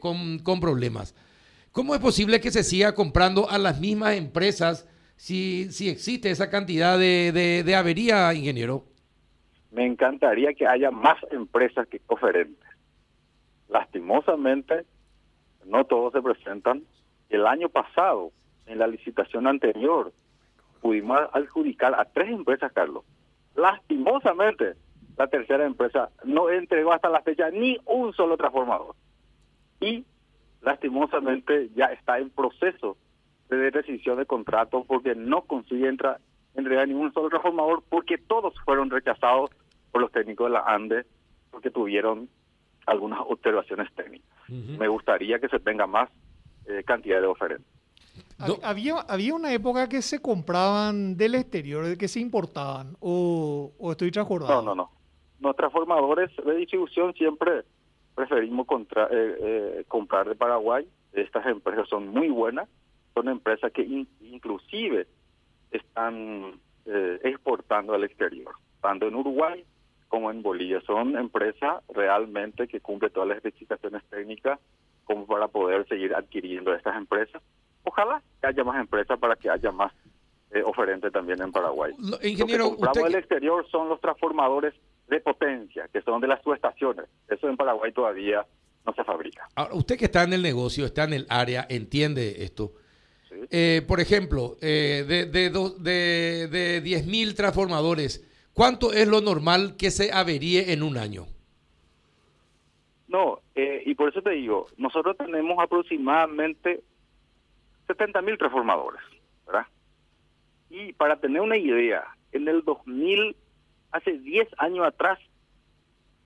con, 0.00 0.40
con 0.40 0.60
problemas. 0.60 1.14
¿Cómo 1.70 1.94
es 1.94 2.00
posible 2.00 2.40
que 2.40 2.50
se 2.50 2.64
siga 2.64 2.94
comprando 2.94 3.48
a 3.48 3.58
las 3.58 3.80
mismas 3.80 4.16
empresas 4.16 4.86
si, 5.22 5.70
si 5.70 5.88
existe 5.88 6.32
esa 6.32 6.50
cantidad 6.50 6.98
de, 6.98 7.30
de, 7.64 7.76
avería, 7.76 8.34
ingeniero? 8.34 8.82
Me 9.70 9.86
encantaría 9.86 10.52
que 10.52 10.66
haya 10.66 10.90
más 10.90 11.16
empresas 11.30 11.86
que 11.86 12.00
oferentes. 12.08 12.68
Lastimosamente, 13.68 14.84
no 15.64 15.84
todos 15.84 16.12
se 16.12 16.20
presentan. 16.20 16.82
El 17.28 17.46
año 17.46 17.68
pasado, 17.68 18.32
en 18.66 18.80
la 18.80 18.88
licitación 18.88 19.46
anterior, 19.46 20.12
pudimos 20.80 21.20
adjudicar 21.32 21.94
a 21.94 22.04
tres 22.04 22.28
empresas, 22.28 22.72
Carlos. 22.72 23.04
Lastimosamente, 23.54 24.72
la 25.16 25.28
tercera 25.28 25.64
empresa 25.64 26.10
no 26.24 26.50
entregó 26.50 26.92
hasta 26.92 27.08
la 27.08 27.22
fecha 27.22 27.48
ni 27.52 27.78
un 27.86 28.12
solo 28.12 28.36
transformador. 28.36 28.96
Y 29.80 30.04
lastimosamente 30.62 31.70
ya 31.76 31.86
está 31.86 32.18
en 32.18 32.30
proceso 32.30 32.96
de 33.56 33.70
rescisión 33.70 34.18
de 34.18 34.26
contrato 34.26 34.84
porque 34.86 35.14
no 35.14 35.42
consigue 35.42 35.88
entrar 35.88 36.18
en 36.54 36.64
realidad 36.64 36.86
ningún 36.86 37.12
solo 37.12 37.28
transformador 37.28 37.82
porque 37.88 38.18
todos 38.18 38.54
fueron 38.64 38.90
rechazados 38.90 39.50
por 39.90 40.00
los 40.00 40.12
técnicos 40.12 40.46
de 40.48 40.52
la 40.54 40.60
ANDE 40.66 41.04
porque 41.50 41.70
tuvieron 41.70 42.28
algunas 42.86 43.20
observaciones 43.26 43.88
técnicas. 43.94 44.28
Me 44.48 44.88
gustaría 44.88 45.38
que 45.38 45.48
se 45.48 45.60
tenga 45.60 45.86
más 45.86 46.10
eh, 46.66 46.82
cantidad 46.84 47.20
de 47.20 47.26
oferentes. 47.26 47.66
No. 48.38 48.56
Había, 48.62 48.96
había 49.08 49.34
una 49.34 49.52
época 49.52 49.88
que 49.88 50.02
se 50.02 50.20
compraban 50.20 51.16
del 51.16 51.36
exterior, 51.36 51.96
que 51.96 52.08
se 52.08 52.20
importaban, 52.20 52.96
o, 53.00 53.72
o 53.78 53.92
estoy 53.92 54.10
transjordado. 54.10 54.62
No, 54.62 54.74
no, 54.74 54.82
no. 54.82 54.90
Los 55.40 55.56
transformadores 55.56 56.30
de 56.44 56.54
distribución 56.56 57.14
siempre 57.14 57.62
preferimos 58.14 58.66
contra- 58.66 59.06
eh, 59.10 59.36
eh, 59.40 59.84
comprar 59.88 60.28
de 60.28 60.34
Paraguay. 60.34 60.86
Estas 61.12 61.46
empresas 61.46 61.88
son 61.88 62.08
muy 62.08 62.28
buenas. 62.28 62.68
Son 63.14 63.28
empresas 63.28 63.72
que 63.72 63.82
in- 63.82 64.08
inclusive 64.20 65.06
están 65.70 66.60
eh, 66.86 67.20
exportando 67.24 67.94
al 67.94 68.04
exterior, 68.04 68.52
tanto 68.80 69.06
en 69.08 69.14
Uruguay 69.14 69.64
como 70.08 70.30
en 70.30 70.42
Bolivia. 70.42 70.80
Son 70.86 71.16
empresas 71.16 71.82
realmente 71.94 72.68
que 72.68 72.80
cumplen 72.80 73.12
todas 73.12 73.28
las 73.28 73.36
especificaciones 73.38 74.02
técnicas 74.10 74.58
como 75.04 75.26
para 75.26 75.48
poder 75.48 75.86
seguir 75.88 76.14
adquiriendo 76.14 76.74
estas 76.74 76.96
empresas. 76.96 77.42
Ojalá 77.84 78.22
que 78.40 78.46
haya 78.46 78.64
más 78.64 78.80
empresas 78.80 79.18
para 79.18 79.36
que 79.36 79.50
haya 79.50 79.70
más 79.72 79.92
eh, 80.50 80.62
oferentes 80.64 81.10
también 81.12 81.40
en 81.40 81.50
Paraguay. 81.50 81.92
Lo- 81.98 82.10
Lo 82.10 82.18
que 82.18 82.28
ingeniero, 82.28 82.64
compramos 82.70 82.96
usted, 82.98 83.08
del 83.10 83.18
exterior 83.20 83.66
son 83.70 83.88
los 83.88 84.00
transformadores 84.00 84.74
de 85.08 85.20
potencia, 85.20 85.88
que 85.92 86.02
son 86.02 86.20
de 86.20 86.28
las 86.28 86.42
subestaciones. 86.42 87.06
Eso 87.28 87.48
en 87.48 87.56
Paraguay 87.56 87.90
todavía 87.92 88.44
no 88.84 88.92
se 88.94 89.02
fabrica. 89.04 89.48
ahora, 89.54 89.74
usted 89.74 89.96
que 89.96 90.06
está 90.06 90.24
en 90.24 90.32
el 90.34 90.42
negocio, 90.42 90.84
está 90.84 91.04
en 91.04 91.12
el 91.14 91.26
área, 91.30 91.66
entiende 91.68 92.44
esto. 92.44 92.72
Eh, 93.50 93.82
por 93.86 94.00
ejemplo, 94.00 94.56
eh, 94.60 95.04
de, 95.06 95.26
de, 95.26 95.50
de, 95.50 96.48
de 96.48 96.82
10.000 96.82 97.34
transformadores, 97.34 98.26
¿cuánto 98.52 98.92
es 98.92 99.08
lo 99.08 99.20
normal 99.20 99.76
que 99.76 99.90
se 99.90 100.12
averíe 100.12 100.72
en 100.72 100.82
un 100.82 100.96
año? 100.96 101.26
No, 103.08 103.40
eh, 103.54 103.82
y 103.84 103.94
por 103.94 104.08
eso 104.08 104.22
te 104.22 104.30
digo, 104.30 104.68
nosotros 104.78 105.16
tenemos 105.18 105.58
aproximadamente 105.58 106.82
70 107.86 108.22
mil 108.22 108.38
transformadores, 108.38 109.02
¿verdad? 109.46 109.66
Y 110.70 110.94
para 110.94 111.16
tener 111.16 111.42
una 111.42 111.58
idea, 111.58 112.04
en 112.32 112.48
el 112.48 112.64
2000, 112.64 113.36
hace 113.90 114.18
10 114.18 114.48
años 114.56 114.86
atrás, 114.86 115.18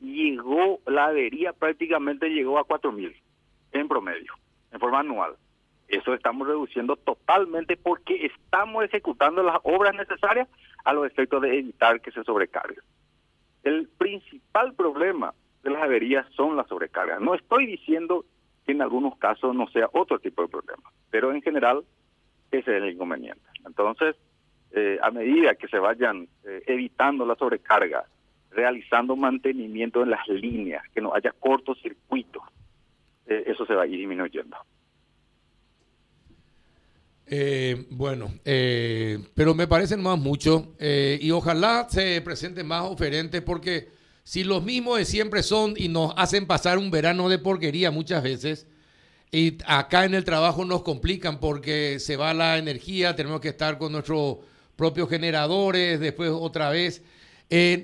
llegó, 0.00 0.78
la 0.86 1.06
avería 1.06 1.52
prácticamente 1.52 2.28
llegó 2.28 2.58
a 2.58 2.64
4 2.64 2.92
mil 2.92 3.16
en 3.72 3.88
promedio, 3.88 4.32
en 4.70 4.78
forma 4.78 5.00
anual. 5.00 5.36
Eso 5.88 6.14
estamos 6.14 6.46
reduciendo 6.48 6.96
totalmente 6.96 7.76
porque 7.76 8.26
estamos 8.26 8.84
ejecutando 8.84 9.42
las 9.42 9.58
obras 9.62 9.94
necesarias 9.94 10.48
a 10.84 10.92
los 10.92 11.06
efectos 11.06 11.42
de 11.42 11.58
evitar 11.58 12.00
que 12.00 12.10
se 12.10 12.24
sobrecargue. 12.24 12.80
El 13.62 13.88
principal 13.88 14.74
problema 14.74 15.34
de 15.62 15.70
las 15.70 15.82
averías 15.82 16.26
son 16.34 16.56
las 16.56 16.68
sobrecargas. 16.68 17.20
No 17.20 17.34
estoy 17.34 17.66
diciendo 17.66 18.24
que 18.64 18.72
en 18.72 18.82
algunos 18.82 19.16
casos 19.18 19.54
no 19.54 19.68
sea 19.68 19.88
otro 19.92 20.18
tipo 20.18 20.42
de 20.42 20.48
problema, 20.48 20.90
pero 21.10 21.32
en 21.32 21.42
general 21.42 21.84
ese 22.50 22.76
es 22.76 22.82
el 22.82 22.90
inconveniente. 22.90 23.42
Entonces, 23.64 24.16
eh, 24.72 24.98
a 25.02 25.10
medida 25.10 25.54
que 25.54 25.68
se 25.68 25.78
vayan 25.78 26.28
eh, 26.44 26.62
evitando 26.66 27.24
la 27.24 27.36
sobrecarga, 27.36 28.04
realizando 28.50 29.16
mantenimiento 29.16 30.02
en 30.02 30.10
las 30.10 30.26
líneas, 30.28 30.82
que 30.94 31.00
no 31.00 31.14
haya 31.14 31.32
cortocircuitos, 31.32 32.42
eh, 33.26 33.44
eso 33.46 33.66
se 33.66 33.74
va 33.74 33.82
a 33.82 33.86
ir 33.86 33.98
disminuyendo. 33.98 34.56
Eh, 37.28 37.86
bueno, 37.90 38.32
eh, 38.44 39.18
pero 39.34 39.52
me 39.52 39.66
parecen 39.66 40.00
más 40.00 40.16
mucho 40.16 40.74
eh, 40.78 41.18
y 41.20 41.32
ojalá 41.32 41.88
se 41.90 42.20
presenten 42.20 42.68
más 42.68 42.82
oferentes 42.82 43.42
porque 43.42 43.88
si 44.22 44.44
los 44.44 44.62
mismos 44.62 44.98
de 44.98 45.04
siempre 45.04 45.42
son 45.42 45.74
y 45.76 45.88
nos 45.88 46.12
hacen 46.16 46.46
pasar 46.46 46.78
un 46.78 46.88
verano 46.88 47.28
de 47.28 47.38
porquería 47.38 47.90
muchas 47.90 48.22
veces 48.22 48.68
y 49.32 49.58
acá 49.66 50.04
en 50.04 50.14
el 50.14 50.24
trabajo 50.24 50.64
nos 50.64 50.82
complican 50.82 51.40
porque 51.40 51.98
se 51.98 52.16
va 52.16 52.32
la 52.32 52.58
energía, 52.58 53.16
tenemos 53.16 53.40
que 53.40 53.48
estar 53.48 53.76
con 53.76 53.90
nuestros 53.90 54.36
propios 54.76 55.08
generadores, 55.08 55.98
después 55.98 56.30
otra 56.30 56.70
vez, 56.70 57.02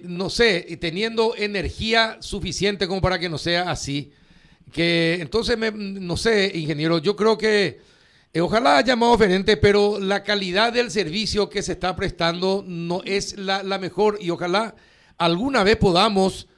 no 0.05 0.31
sé, 0.31 0.79
teniendo 0.81 1.35
energía 1.37 2.19
suficiente 2.21 2.87
como 2.87 3.01
para 3.01 3.19
que 3.19 3.29
no 3.29 3.39
sea 3.39 3.71
así. 3.71 4.13
Que 4.73 5.19
entonces, 5.21 5.59
no 5.75 6.17
sé, 6.17 6.53
ingeniero, 6.55 6.99
yo 6.99 7.17
creo 7.17 7.37
que 7.37 7.81
eh, 8.35 8.41
ojalá 8.41 8.79
haya 8.79 8.97
más 8.97 9.11
oferentes, 9.11 9.59
pero 9.59 9.99
la 10.01 10.23
calidad 10.23 10.73
del 10.73 10.91
servicio 10.91 11.51
que 11.51 11.61
se 11.61 11.73
está 11.73 11.95
prestando 11.95 12.65
no 12.67 13.03
es 13.05 13.37
la, 13.39 13.63
mejor 13.79 14.17
y 14.21 14.31
ojalá 14.31 14.75
alguna 15.19 15.63
vez 15.65 15.77
podamos 15.77 16.49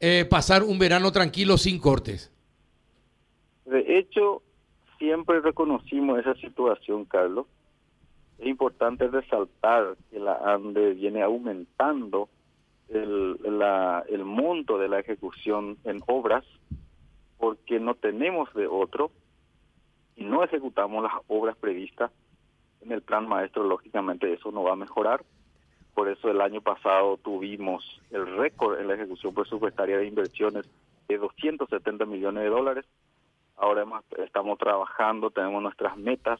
eh, 0.00 0.26
pasar 0.28 0.64
un 0.64 0.78
verano 0.78 1.12
tranquilo 1.12 1.56
sin 1.56 1.78
cortes. 1.78 2.32
De 3.64 3.98
hecho, 3.98 4.42
siempre 4.98 5.40
reconocimos 5.40 6.18
esa 6.18 6.34
situación, 6.34 7.04
Carlos. 7.04 7.46
Es 8.38 8.48
importante 8.48 9.06
resaltar 9.06 9.96
que 10.10 10.18
la 10.18 10.36
ANDE 10.36 10.94
viene 10.94 11.22
aumentando 11.22 12.28
el, 12.88 13.38
el 14.08 14.24
monto 14.24 14.78
de 14.78 14.88
la 14.88 14.98
ejecución 14.98 15.78
en 15.84 16.00
obras 16.08 16.44
porque 17.38 17.78
no 17.78 17.94
tenemos 17.94 18.52
de 18.54 18.66
otro 18.66 19.12
y 20.20 20.24
no 20.24 20.44
ejecutamos 20.44 21.02
las 21.02 21.14
obras 21.28 21.56
previstas 21.56 22.10
en 22.82 22.92
el 22.92 23.00
plan 23.00 23.26
maestro, 23.26 23.64
lógicamente 23.64 24.30
eso 24.30 24.52
no 24.52 24.62
va 24.62 24.74
a 24.74 24.76
mejorar. 24.76 25.24
Por 25.94 26.10
eso 26.10 26.30
el 26.30 26.42
año 26.42 26.60
pasado 26.60 27.16
tuvimos 27.16 28.02
el 28.10 28.26
récord 28.36 28.78
en 28.78 28.88
la 28.88 28.94
ejecución 28.94 29.34
presupuestaria 29.34 29.96
de 29.96 30.06
inversiones 30.06 30.68
de 31.08 31.16
270 31.16 32.04
millones 32.04 32.44
de 32.44 32.50
dólares. 32.50 32.84
Ahora 33.56 33.86
estamos 34.18 34.58
trabajando, 34.58 35.30
tenemos 35.30 35.62
nuestras 35.62 35.96
metas 35.96 36.38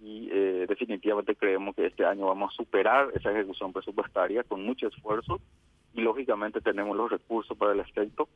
y 0.00 0.28
eh, 0.30 0.66
definitivamente 0.68 1.34
creemos 1.34 1.74
que 1.74 1.86
este 1.86 2.04
año 2.04 2.26
vamos 2.26 2.52
a 2.52 2.56
superar 2.56 3.08
esa 3.14 3.32
ejecución 3.32 3.72
presupuestaria 3.72 4.44
con 4.44 4.62
mucho 4.64 4.88
esfuerzo 4.88 5.40
y 5.94 6.02
lógicamente 6.02 6.60
tenemos 6.60 6.94
los 6.94 7.10
recursos 7.10 7.56
para 7.56 7.72
el 7.72 7.80
efecto. 7.80 8.28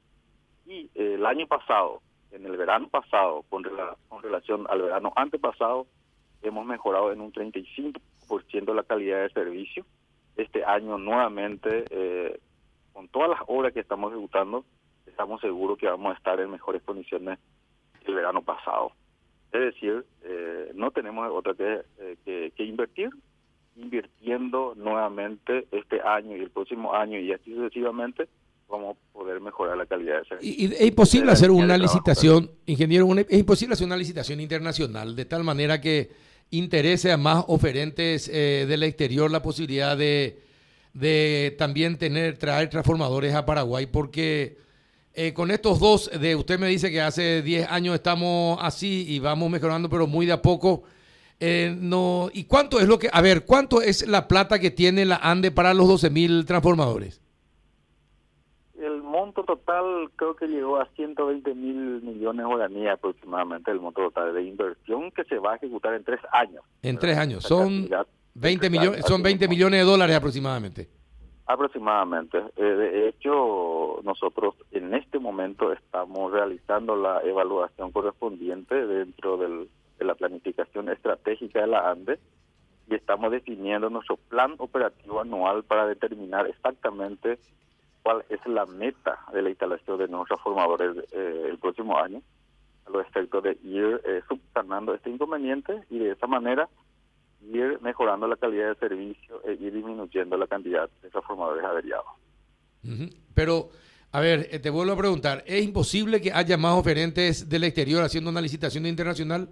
Y 0.67 0.89
eh, 0.95 1.15
el 1.17 1.27
año 1.27 1.47
pasado 1.47 2.01
en 2.33 2.47
el 2.47 2.57
verano 2.57 2.89
pasado 2.89 3.45
con, 3.49 3.63
con 4.09 4.23
relación 4.23 4.67
al 4.69 4.83
verano 4.83 5.13
antepasado 5.17 5.87
hemos 6.43 6.67
mejorado 6.67 7.13
en 7.13 7.21
un 7.21 7.33
35% 7.33 8.75
la 8.75 8.83
calidad 8.83 9.23
de 9.23 9.31
servicio. 9.31 9.85
Este 10.37 10.65
año 10.65 10.99
nuevamente, 10.99 11.85
eh, 11.91 12.41
con 12.93 13.09
todas 13.09 13.31
las 13.31 13.41
obras 13.47 13.73
que 13.73 13.81
estamos 13.81 14.13
ejecutando, 14.13 14.65
estamos 15.07 15.41
seguros 15.41 15.79
que 15.79 15.87
vamos 15.87 16.13
a 16.13 16.17
estar 16.17 16.41
en 16.41 16.51
mejores 16.51 16.83
condiciones 16.83 17.39
que 18.01 18.11
el 18.11 18.15
verano 18.17 18.43
pasado. 18.43 18.93
Es 19.53 19.61
decir, 19.61 20.05
eh, 20.23 20.73
no 20.75 20.91
tenemos 20.91 21.31
otra 21.31 21.55
que, 21.55 21.83
eh, 21.99 22.53
invertir, 22.57 23.11
invirtiendo 23.77 24.75
nuevamente 24.77 25.67
este 25.71 26.01
año 26.01 26.37
y 26.37 26.41
el 26.41 26.51
próximo 26.51 26.95
año 26.95 27.19
y 27.19 27.33
así 27.33 27.55
sucesivamente 27.55 28.29
cómo 28.67 28.97
poder 29.33 29.41
mejorar 29.43 29.77
la 29.77 29.87
calidad 29.87 30.19
de 30.19 30.25
servicio. 30.25 30.67
Y, 30.69 30.75
es 30.75 30.89
imposible 30.89 31.33
hacer 31.33 31.51
una 31.51 31.77
licitación, 31.77 32.51
ingeniero, 32.67 33.09
es 33.17 33.39
imposible 33.39 33.75
hacer 33.75 33.87
una 33.87 33.97
licitación 33.97 34.41
internacional 34.41 35.17
de 35.17 35.25
tal 35.25 35.45
manera 35.45 35.81
que 35.81 36.11
interese 36.51 37.11
a 37.11 37.17
más 37.17 37.45
oferentes 37.49 38.29
eh, 38.29 38.67
del 38.69 38.83
exterior 38.83 39.31
la 39.31 39.43
posibilidad 39.43 39.97
de, 39.97 40.39
de 40.93 41.55
también 41.59 41.97
tener 41.97 42.37
traer 42.37 42.69
transformadores 42.69 43.35
a 43.35 43.47
Paraguay, 43.47 43.87
porque 43.87 44.59
eh, 45.15 45.33
con 45.33 45.51
estos 45.51 45.79
dos, 45.81 46.11
de 46.19 46.37
usted 46.37 46.59
me 46.59 46.69
dice 46.69 46.91
que 46.91 47.01
hace 47.01 47.43
10 47.43 47.71
años 47.71 47.95
estamos 47.95 48.59
así 48.61 49.07
y 49.09 49.19
vamos 49.19 49.51
mejorando, 49.51 49.89
pero 49.89 50.07
muy 50.07 50.27
de 50.27 50.33
a 50.33 50.43
poco. 50.43 50.83
Eh, 51.41 51.75
no, 51.77 52.31
¿Y 52.33 52.45
cuánto 52.45 52.79
es 52.81 52.87
lo 52.87 52.99
que, 52.99 53.09
a 53.13 53.21
ver, 53.21 53.45
cuánto 53.45 53.83
es 53.83 54.07
la 54.07 54.29
plata 54.29 54.59
que 54.59 54.71
tiene 54.71 55.05
la 55.05 55.17
ANDE 55.17 55.51
para 55.51 55.75
los 55.75 55.89
12 55.89 56.11
mil 56.11 56.45
transformadores? 56.45 57.22
Monto 59.23 59.45
total 59.45 60.11
creo 60.17 60.35
que 60.35 60.49
llegó 60.49 60.81
a 60.81 60.87
120 60.97 61.55
mil 61.55 62.03
millones 62.03 62.45
de 62.45 62.45
guaraníes 62.45 62.91
aproximadamente, 62.91 63.71
el 63.71 63.81
monto 63.81 64.03
total 64.03 64.35
de 64.35 64.43
inversión 64.43 65.13
que 65.13 65.23
se 65.25 65.39
va 65.39 65.53
a 65.53 65.57
ejecutar 65.57 65.95
en 65.95 66.03
tres 66.03 66.21
años. 66.33 66.65
En 66.83 66.99
tres 66.99 67.17
años, 67.17 67.45
son 67.45 67.89
20 68.35 68.71
millones, 68.71 69.05
son 69.07 69.23
20 69.23 69.47
millones 69.47 69.81
de 69.81 69.87
dólares 69.87 70.17
aproximadamente. 70.17 70.89
Aproximadamente. 71.47 72.39
Eh, 72.57 72.63
de 72.63 73.09
hecho, 73.09 74.01
nosotros 74.03 74.55
en 74.73 74.93
este 74.95 75.19
momento 75.21 75.73
estamos 75.73 76.33
realizando 76.33 76.97
la 76.97 77.21
evaluación 77.23 77.93
correspondiente 77.93 78.75
dentro 78.75 79.37
del, 79.37 79.69
de 79.99 80.05
la 80.05 80.15
planificación 80.15 80.89
estratégica 80.89 81.61
de 81.61 81.67
la 81.69 81.91
ANDE 81.91 82.19
y 82.89 82.95
estamos 82.95 83.31
definiendo 83.31 83.89
nuestro 83.89 84.17
plan 84.17 84.57
operativo 84.59 85.21
anual 85.21 85.63
para 85.63 85.87
determinar 85.87 86.49
exactamente 86.49 87.39
cuál 88.03 88.25
es 88.29 88.45
la 88.47 88.67
meta 88.67 89.19
de 89.33 89.43
la 89.43 89.51
instalación 89.51 89.99
de 89.99 90.09
nuevos 90.09 90.29
transformadores 90.29 90.97
eh, 91.13 91.47
el 91.51 91.59
próximo 91.59 91.99
año, 91.99 92.23
a 92.87 92.91
los 92.91 93.07
efectos 93.07 93.43
de 93.43 93.59
ir 93.63 94.01
eh, 94.05 94.23
subsanando 94.29 94.95
este 94.95 95.11
inconveniente 95.11 95.85
y 95.91 95.99
de 95.99 96.13
esa 96.13 96.27
manera 96.27 96.69
ir 97.51 97.81
mejorando 97.81 98.27
la 98.27 98.37
calidad 98.37 98.69
de 98.69 98.75
servicio 98.77 99.43
e 99.45 99.55
ir 99.55 99.73
disminuyendo 99.73 100.37
la 100.37 100.47
cantidad 100.47 100.89
de 101.03 101.11
transformadores 101.11 101.65
averiados. 101.65 102.07
Pero, 103.35 103.71
a 104.11 104.21
ver, 104.21 104.49
eh, 104.51 104.59
te 104.59 104.71
vuelvo 104.71 104.93
a 104.93 104.97
preguntar, 104.97 105.43
¿es 105.47 105.65
imposible 105.65 106.21
que 106.21 106.33
haya 106.33 106.57
más 106.57 106.75
oferentes 106.75 107.49
del 107.49 107.65
exterior 107.65 108.03
haciendo 108.03 108.31
una 108.31 108.41
licitación 108.41 108.87
internacional? 108.87 109.49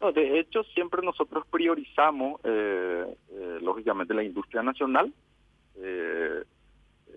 No, 0.00 0.12
de 0.12 0.38
hecho, 0.38 0.62
siempre 0.74 1.02
nosotros 1.02 1.44
priorizamos, 1.50 2.40
eh, 2.44 3.04
lógicamente, 3.60 4.14
la 4.14 4.22
industria 4.22 4.62
nacional. 4.62 5.12
Eh, 5.78 6.44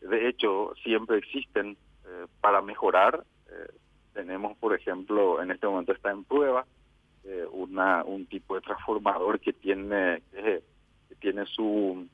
de 0.02 0.30
hecho, 0.30 0.74
siempre 0.84 1.18
existen 1.18 1.78
eh, 2.06 2.26
para 2.42 2.62
mejorar. 2.62 3.24
Eh, 3.50 3.72
tenemos, 4.14 4.58
por 4.58 4.76
ejemplo, 4.76 5.42
en 5.42 5.52
este 5.52 5.68
momento 5.68 5.94
está 5.94 6.12
en 6.12 6.24
prueba 6.24 6.66
eh, 7.24 7.46
una 7.52 8.04
un 8.04 8.26
tipo 8.26 8.56
de 8.56 8.62
transformador 8.62 9.40
que 9.40 9.54
tiene 9.54 10.22
que 10.32 10.62
tiene 11.20 11.46
su 11.46 12.08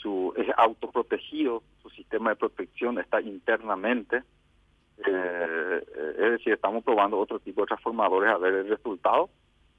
su 0.00 0.32
es 0.36 0.46
autoprotegido, 0.56 1.62
su 1.82 1.90
sistema 1.90 2.30
de 2.30 2.36
protección 2.36 2.98
está 2.98 3.20
internamente. 3.20 4.22
es 4.98 6.30
decir, 6.30 6.52
estamos 6.52 6.84
probando 6.84 7.18
otro 7.18 7.40
tipo 7.40 7.62
de 7.62 7.66
transformadores 7.66 8.30
a 8.30 8.38
ver 8.38 8.54
el 8.54 8.68
resultado, 8.68 9.28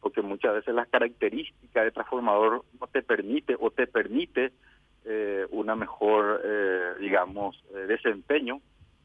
porque 0.02 0.22
muchas 0.22 0.54
veces 0.54 0.76
las 0.76 0.89
características 0.89 1.84
del 1.86 1.93
transformador 1.93 2.65
no 2.80 2.88
te 2.88 3.02
permite 3.02 3.56
o 3.58 3.72
te 3.72 3.88
permite 3.88 4.52
eh, 5.05 5.45
una 5.51 5.75
mejor, 5.75 6.41
eh, 6.43 6.93
digamos, 6.99 7.63
eh, 7.73 7.79
desempeño 7.88 8.60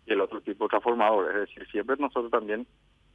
que 0.05 0.15
el 0.15 0.21
otro 0.21 0.41
tipo 0.41 0.65
de 0.65 0.71
transformador. 0.71 1.31
Es 1.31 1.49
decir, 1.49 1.67
siempre 1.71 1.97
nosotros 1.99 2.31
también, 2.31 2.67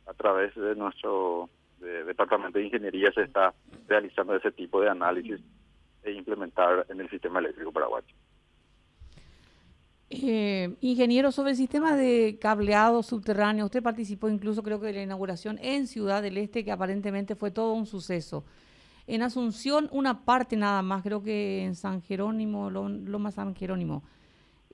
a 0.05 0.13
través 0.13 0.55
de 0.55 0.75
nuestro 0.75 1.49
departamento 1.79 2.57
de 2.57 2.65
ingeniería, 2.65 3.11
se 3.11 3.23
está 3.23 3.53
realizando 3.87 4.35
ese 4.35 4.51
tipo 4.51 4.81
de 4.81 4.89
análisis 4.89 5.39
e 6.01 6.11
implementar 6.11 6.85
en 6.89 7.01
el 7.01 7.09
sistema 7.09 7.39
eléctrico 7.39 7.71
paraguayo. 7.71 8.15
ingeniero, 10.09 11.31
sobre 11.31 11.51
el 11.51 11.57
sistema 11.57 11.95
de 11.95 12.39
cableado 12.41 13.03
subterráneo, 13.03 13.65
usted 13.65 13.83
participó 13.83 14.29
incluso 14.29 14.63
creo 14.63 14.79
que 14.79 14.87
de 14.87 14.93
la 14.93 15.03
inauguración 15.03 15.59
en 15.61 15.85
Ciudad 15.87 16.23
del 16.23 16.37
Este, 16.37 16.63
que 16.63 16.71
aparentemente 16.71 17.35
fue 17.35 17.51
todo 17.51 17.73
un 17.73 17.85
suceso. 17.85 18.43
En 19.07 19.21
Asunción, 19.21 19.87
una 19.93 20.25
parte 20.25 20.57
nada 20.57 20.81
más, 20.81 21.01
creo 21.01 21.23
que 21.23 21.63
en 21.63 21.75
San 21.75 22.01
Jerónimo, 22.01 22.69
Loma 22.69 23.31
San 23.31 23.55
Jerónimo. 23.55 24.03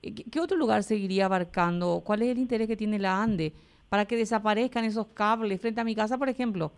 Eh, 0.02 0.12
¿Qué, 0.12 0.40
otro 0.40 0.56
lugar 0.56 0.82
seguiría 0.82 1.26
abarcando? 1.26 2.02
¿Cuál 2.04 2.22
es 2.22 2.30
el 2.30 2.38
interés 2.38 2.66
que 2.66 2.76
tiene 2.76 2.98
la 2.98 3.22
ANDE 3.22 3.52
para 3.88 4.06
que 4.06 4.16
desaparezcan 4.16 4.84
esos 4.84 5.06
cables 5.08 5.60
frente 5.60 5.80
a 5.80 5.84
mi 5.84 5.94
casa, 5.94 6.18
por 6.18 6.28
ejemplo? 6.28 6.72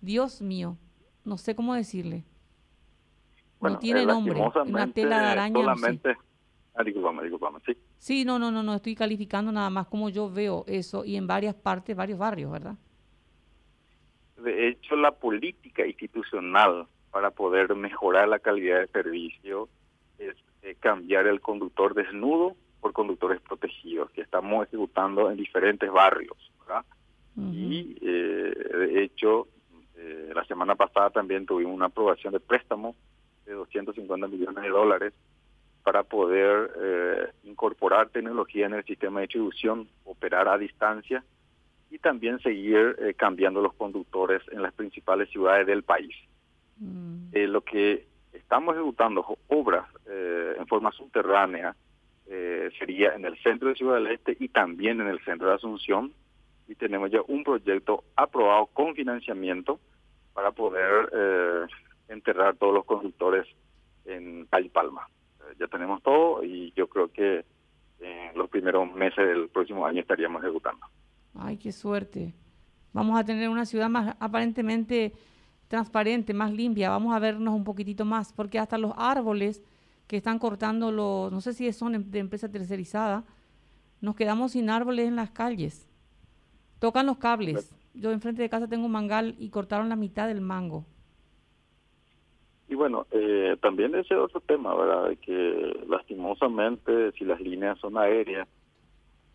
Dios 0.00 0.40
mío, 0.40 0.76
no 1.24 1.36
sé 1.36 1.56
cómo 1.56 1.74
decirle. 1.74 2.22
no 3.60 3.76
tiene 3.78 4.06
nombre, 4.06 4.40
una 4.66 4.92
tela 4.92 5.20
de 5.20 5.26
araña. 5.26 5.54
Solamente... 5.54 6.16
Ah, 6.72 6.84
sí. 7.66 7.76
Sí, 7.98 8.24
no, 8.24 8.38
no, 8.38 8.52
no, 8.52 8.62
no, 8.62 8.76
estoy 8.76 8.94
calificando 8.94 9.50
nada 9.50 9.68
más 9.68 9.88
como 9.88 10.08
yo 10.08 10.30
veo 10.30 10.64
eso 10.68 11.04
y 11.04 11.16
en 11.16 11.26
varias 11.26 11.54
partes, 11.56 11.94
varios 11.94 12.18
barrios, 12.18 12.50
¿verdad? 12.52 12.76
De 14.42 14.68
hecho, 14.68 14.96
la 14.96 15.10
política 15.10 15.84
institucional 15.84 16.86
para 17.10 17.30
poder 17.30 17.74
mejorar 17.74 18.28
la 18.28 18.38
calidad 18.38 18.80
de 18.80 18.86
servicio 18.88 19.68
es 20.18 20.36
eh, 20.62 20.76
cambiar 20.78 21.26
el 21.26 21.40
conductor 21.40 21.94
desnudo 21.94 22.56
por 22.80 22.92
conductores 22.92 23.40
protegidos 23.40 24.10
que 24.10 24.22
estamos 24.22 24.66
ejecutando 24.66 25.30
en 25.30 25.36
diferentes 25.36 25.90
barrios. 25.90 26.36
Y 27.36 27.96
eh, 28.02 28.54
de 28.74 29.02
hecho, 29.02 29.48
Eh, 30.00 30.32
la 30.34 30.44
semana 30.44 30.74
pasada 30.76 31.10
también 31.10 31.44
tuvimos 31.44 31.74
una 31.74 31.86
aprobación 31.86 32.32
de 32.32 32.40
préstamo 32.40 32.96
de 33.44 33.52
250 33.52 34.28
millones 34.28 34.62
de 34.62 34.70
dólares 34.70 35.12
para 35.82 36.04
poder 36.04 36.70
eh, 36.80 37.32
incorporar 37.44 38.08
tecnología 38.08 38.66
en 38.66 38.74
el 38.74 38.84
sistema 38.84 39.20
de 39.20 39.26
distribución, 39.26 39.88
operar 40.04 40.48
a 40.48 40.56
distancia 40.56 41.22
y 41.90 41.98
también 41.98 42.38
seguir 42.40 42.96
eh, 42.98 43.14
cambiando 43.14 43.60
los 43.60 43.74
conductores 43.74 44.40
en 44.52 44.62
las 44.62 44.72
principales 44.72 45.28
ciudades 45.28 45.66
del 45.66 45.82
país. 45.82 46.14
Mm. 46.80 47.28
Eh, 47.32 47.46
lo 47.46 47.62
que 47.62 48.08
estamos 48.32 48.74
ejecutando 48.74 49.38
obras 49.48 49.86
en 50.58 50.66
forma 50.66 50.90
subterránea 50.92 51.74
sería 52.78 53.14
en 53.14 53.24
el 53.24 53.36
centro 53.42 53.68
de 53.68 53.76
Ciudad 53.76 53.94
del 53.94 54.08
Este 54.08 54.36
y 54.38 54.48
también 54.48 55.00
en 55.00 55.06
el 55.06 55.20
centro 55.24 55.48
de 55.48 55.54
Asunción 55.54 56.12
y 56.68 56.74
tenemos 56.74 57.10
ya 57.10 57.20
un 57.26 57.44
proyecto 57.44 58.04
aprobado 58.16 58.66
con 58.66 58.94
financiamiento 58.94 59.80
para 60.34 60.50
poder 60.52 61.68
enterrar 62.08 62.56
todos 62.56 62.74
los 62.74 62.84
conductores 62.84 63.46
en 64.04 64.46
Calle 64.46 64.68
Palma 64.70 65.08
ya 65.58 65.66
tenemos 65.66 66.02
todo 66.02 66.44
y 66.44 66.72
yo 66.76 66.88
creo 66.88 67.08
que 67.12 67.44
en 68.00 68.36
los 68.36 68.48
primeros 68.48 68.92
meses 68.94 69.26
del 69.26 69.48
próximo 69.48 69.86
año 69.86 70.00
estaríamos 70.00 70.42
ejecutando. 70.42 70.86
Ay, 71.34 71.56
qué 71.58 71.72
suerte. 71.72 72.32
Vamos 72.92 73.18
a 73.18 73.24
tener 73.24 73.48
una 73.48 73.66
ciudad 73.66 73.88
más 73.88 74.16
aparentemente 74.20 75.12
transparente, 75.70 76.34
más 76.34 76.52
limpia. 76.52 76.90
Vamos 76.90 77.14
a 77.14 77.20
vernos 77.20 77.54
un 77.54 77.62
poquitito 77.62 78.04
más, 78.04 78.32
porque 78.32 78.58
hasta 78.58 78.76
los 78.76 78.92
árboles 78.96 79.62
que 80.08 80.16
están 80.16 80.40
cortando 80.40 80.90
los, 80.90 81.30
no 81.30 81.40
sé 81.40 81.54
si 81.54 81.72
son 81.72 81.94
em, 81.94 82.10
de 82.10 82.18
empresa 82.18 82.50
tercerizada, 82.50 83.22
nos 84.00 84.16
quedamos 84.16 84.50
sin 84.52 84.68
árboles 84.68 85.06
en 85.06 85.14
las 85.14 85.30
calles. 85.30 85.88
Tocan 86.80 87.06
los 87.06 87.18
cables. 87.18 87.72
Yo 87.94 88.10
enfrente 88.10 88.42
de 88.42 88.48
casa 88.48 88.66
tengo 88.66 88.86
un 88.86 88.92
mangal 88.92 89.36
y 89.38 89.50
cortaron 89.50 89.88
la 89.88 89.94
mitad 89.94 90.26
del 90.26 90.40
mango. 90.40 90.84
Y 92.68 92.74
bueno, 92.74 93.06
eh, 93.12 93.56
también 93.60 93.94
ese 93.94 94.16
otro 94.16 94.40
tema, 94.40 94.74
¿verdad? 94.74 95.16
Que 95.22 95.84
lastimosamente 95.88 97.12
si 97.12 97.24
las 97.24 97.40
líneas 97.40 97.78
son 97.78 97.96
aéreas 97.96 98.48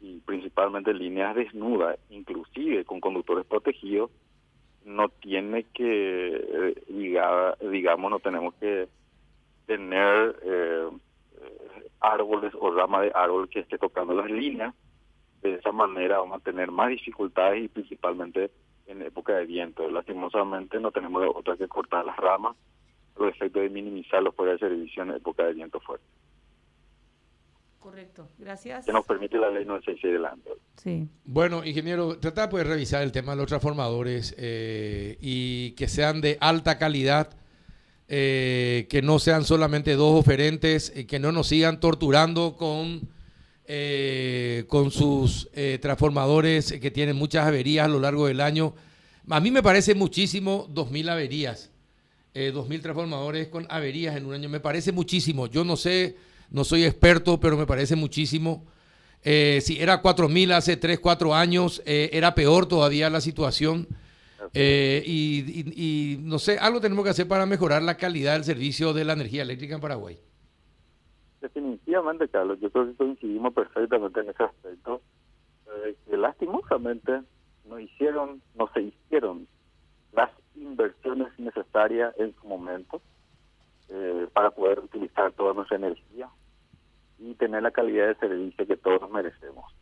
y 0.02 0.20
principalmente 0.20 0.94
líneas 0.94 1.34
desnudas, 1.34 1.98
inclusive 2.10 2.84
con 2.84 3.00
conductores 3.00 3.46
protegidos, 3.46 4.12
no 4.86 5.10
tiene 5.10 5.64
que, 5.74 6.36
eh, 6.36 6.76
digamos, 7.60 8.12
no 8.12 8.20
tenemos 8.20 8.54
que 8.56 8.88
tener 9.66 10.36
eh, 10.44 10.90
árboles 12.00 12.54
o 12.60 12.72
ramas 12.72 13.02
de 13.02 13.12
árbol 13.14 13.50
que 13.50 13.60
esté 13.60 13.78
tocando 13.78 14.14
las 14.14 14.30
líneas. 14.30 14.74
De 15.42 15.56
esa 15.56 15.72
manera 15.72 16.20
vamos 16.20 16.40
a 16.40 16.44
tener 16.44 16.72
más 16.72 16.90
dificultades 16.90 17.64
y 17.64 17.68
principalmente 17.68 18.52
en 18.88 19.02
época 19.02 19.34
de 19.34 19.46
viento. 19.46 19.90
Lastimosamente 19.90 20.80
no 20.80 20.92
tenemos 20.92 21.28
otra 21.36 21.58
que 21.58 21.68
cortar 21.68 22.06
las 22.06 22.18
ramas 22.18 22.56
los 23.18 23.30
efectos 23.30 23.62
de 23.62 23.70
minimizar 23.70 24.22
los 24.22 24.36
fuera 24.36 24.54
de 24.54 24.60
servicio 24.60 25.04
en 25.04 25.12
época 25.12 25.46
de 25.46 25.54
viento 25.54 25.80
fuerte. 25.80 26.06
Correcto, 27.86 28.30
gracias. 28.40 28.84
Que 28.84 28.92
nos 28.92 29.06
permite 29.06 29.38
la 29.38 29.52
ley 29.52 29.64
966 29.64 30.14
del 30.14 30.26
año. 30.26 30.42
Sí. 30.76 31.08
Bueno, 31.24 31.64
ingeniero, 31.64 32.18
trata 32.18 32.48
de 32.48 32.64
revisar 32.64 33.04
el 33.04 33.12
tema 33.12 33.34
de 33.34 33.38
los 33.38 33.46
transformadores 33.46 34.34
eh, 34.40 35.20
y 35.22 35.70
que 35.74 35.88
sean 35.88 36.20
de 36.20 36.40
alta 36.42 36.80
calidad, 36.80 37.38
eh, 38.08 38.88
que 38.90 39.04
no 39.04 39.20
sean 39.20 39.44
solamente 39.44 39.94
dos 39.94 40.20
oferentes, 40.20 40.92
y 40.96 41.06
que 41.06 41.20
no 41.20 41.32
nos 41.32 41.46
sigan 41.46 41.80
torturando 41.80 42.56
con, 42.58 43.08
eh, 43.68 44.66
con 44.68 44.90
sus 44.90 45.48
transformadores 45.80 46.74
que 46.82 46.90
tienen 46.90 47.16
muchas 47.16 47.46
averías 47.46 47.86
a 47.86 47.90
lo 47.90 48.00
largo 48.00 48.26
del 48.26 48.42
año. 48.42 48.74
A 49.30 49.40
mí 49.40 49.52
me 49.52 49.62
parece 49.62 49.94
muchísimo 49.94 50.68
2.000 50.74 51.12
averías 51.12 51.72
eh, 52.38 52.52
2.000 52.54 52.82
transformadores 52.82 53.48
con 53.48 53.66
averías 53.70 54.18
en 54.18 54.26
un 54.26 54.34
año. 54.34 54.50
Me 54.50 54.60
parece 54.60 54.92
muchísimo. 54.92 55.48
Yo 55.48 55.64
no 55.64 55.78
sé, 55.78 56.18
no 56.56 56.64
soy 56.64 56.86
experto, 56.86 57.38
pero 57.38 57.58
me 57.58 57.68
parece 57.68 57.98
muchísimo. 57.98 58.64
Eh, 59.26 59.60
si 59.60 59.82
era 59.82 60.02
4.000 60.02 60.54
hace 60.54 60.78
3, 60.78 61.02
4 61.02 61.36
años, 61.36 61.84
eh, 61.86 62.10
era 62.14 62.34
peor 62.34 62.66
todavía 62.66 63.10
la 63.10 63.20
situación. 63.20 63.88
Eh, 64.54 65.04
y, 65.06 66.18
no 66.22 66.40
sé, 66.40 66.58
algo 66.58 66.80
tenemos 66.80 67.04
que 67.04 67.10
hacer 67.10 67.28
para 67.28 67.46
mejorar 67.46 67.82
la 67.82 67.98
calidad 67.98 68.34
del 68.34 68.46
servicio 68.46 68.94
de 68.94 69.04
la 69.04 69.14
energía 69.14 69.42
eléctrica 69.42 69.76
en 69.76 69.82
Paraguay. 69.82 70.18
Definitivamente, 71.42 72.30
Carlos, 72.30 72.58
yo 72.62 72.70
creo 72.70 72.88
que 72.88 72.94
coincidimos 72.94 73.54
perfectamente 73.54 74.22
en 74.22 74.30
ese 74.30 74.44
aspecto. 74.44 75.02
que 76.10 76.16
lastimosamente 76.16 77.22
no 77.68 77.80
hicieron, 77.80 78.42
no 78.58 78.70
se 78.74 78.82
hicieron 78.84 79.46
las 80.14 80.32
inversiones 80.56 81.38
necesarias 81.38 82.14
en 82.18 82.34
su 82.40 82.48
momento 82.48 83.02
para 84.34 84.52
poder 84.52 84.80
utilizar 84.80 85.32
toda 85.34 85.54
nuestra 85.54 85.78
energía 85.78 86.30
y 87.20 87.34
tener 87.36 87.64
la 87.64 87.72
calidad 87.72 88.08
de 88.08 88.16
servicio 88.16 88.68
que 88.68 88.78
todos 88.78 89.10
merecemos. 89.10 89.74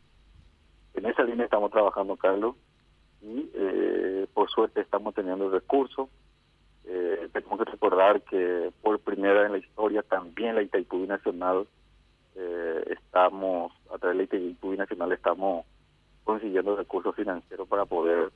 En 0.94 1.06
esa 1.06 1.22
línea 1.24 1.44
estamos 1.44 1.70
trabajando, 1.70 2.16
Carlos, 2.16 2.56
y 3.20 3.50
eh, 3.54 4.26
por 4.32 4.50
suerte 4.50 4.80
estamos 4.80 5.14
teniendo 5.14 5.50
recursos. 5.50 6.08
Eh, 6.84 7.28
tenemos 7.32 7.58
que 7.58 7.70
recordar 7.70 8.22
que 8.22 8.70
por 8.82 9.00
primera 9.00 9.34
vez 9.34 9.46
en 9.46 9.52
la 9.52 9.58
historia 9.58 10.02
también 10.02 10.54
la 10.54 10.62
Itaipú 10.62 10.98
Nacional 11.06 11.66
eh, 12.36 12.84
estamos, 12.90 13.72
a 13.92 13.98
través 13.98 14.18
de 14.18 14.18
la 14.18 14.22
Itaipú 14.24 14.74
Nacional 14.74 15.12
estamos 15.12 15.64
consiguiendo 16.24 16.76
recursos 16.76 17.14
financieros 17.14 17.66
para 17.68 17.86
poder 17.86 18.30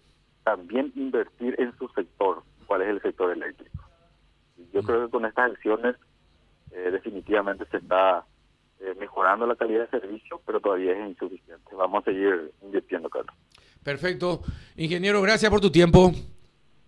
también 0.44 0.92
invertir 0.94 1.54
en 1.58 1.76
su 1.76 1.88
sector, 1.88 2.42
cuál 2.66 2.82
es 2.82 2.88
el 2.88 3.02
sector 3.02 3.30
eléctrico. 3.30 3.84
Yo 4.72 4.82
creo 4.82 5.04
que 5.04 5.11
con 5.11 5.26
estas 5.26 5.52
acciones 5.52 5.96
eh, 6.70 6.90
definitivamente 6.90 7.66
se 7.66 7.78
está 7.78 8.24
eh, 8.80 8.94
mejorando 8.98 9.46
la 9.46 9.56
calidad 9.56 9.88
de 9.88 10.00
servicio, 10.00 10.40
pero 10.46 10.60
todavía 10.60 10.92
es 10.92 11.10
insuficiente. 11.10 11.74
Vamos 11.76 12.02
a 12.02 12.10
seguir 12.10 12.52
invirtiendo, 12.62 13.08
Carlos. 13.08 13.34
Perfecto. 13.82 14.42
Ingeniero, 14.76 15.22
gracias 15.22 15.50
por 15.50 15.60
tu 15.60 15.70
tiempo. 15.70 16.12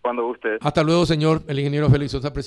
Cuando 0.03 0.27
usted. 0.27 0.59
Hasta 0.61 0.83
luego, 0.83 1.05
señor. 1.07 1.43
El 1.47 1.59
ingeniero 1.59 1.89
Félix 1.91 2.13
Sosa, 2.13 2.33
presidente. 2.33 2.39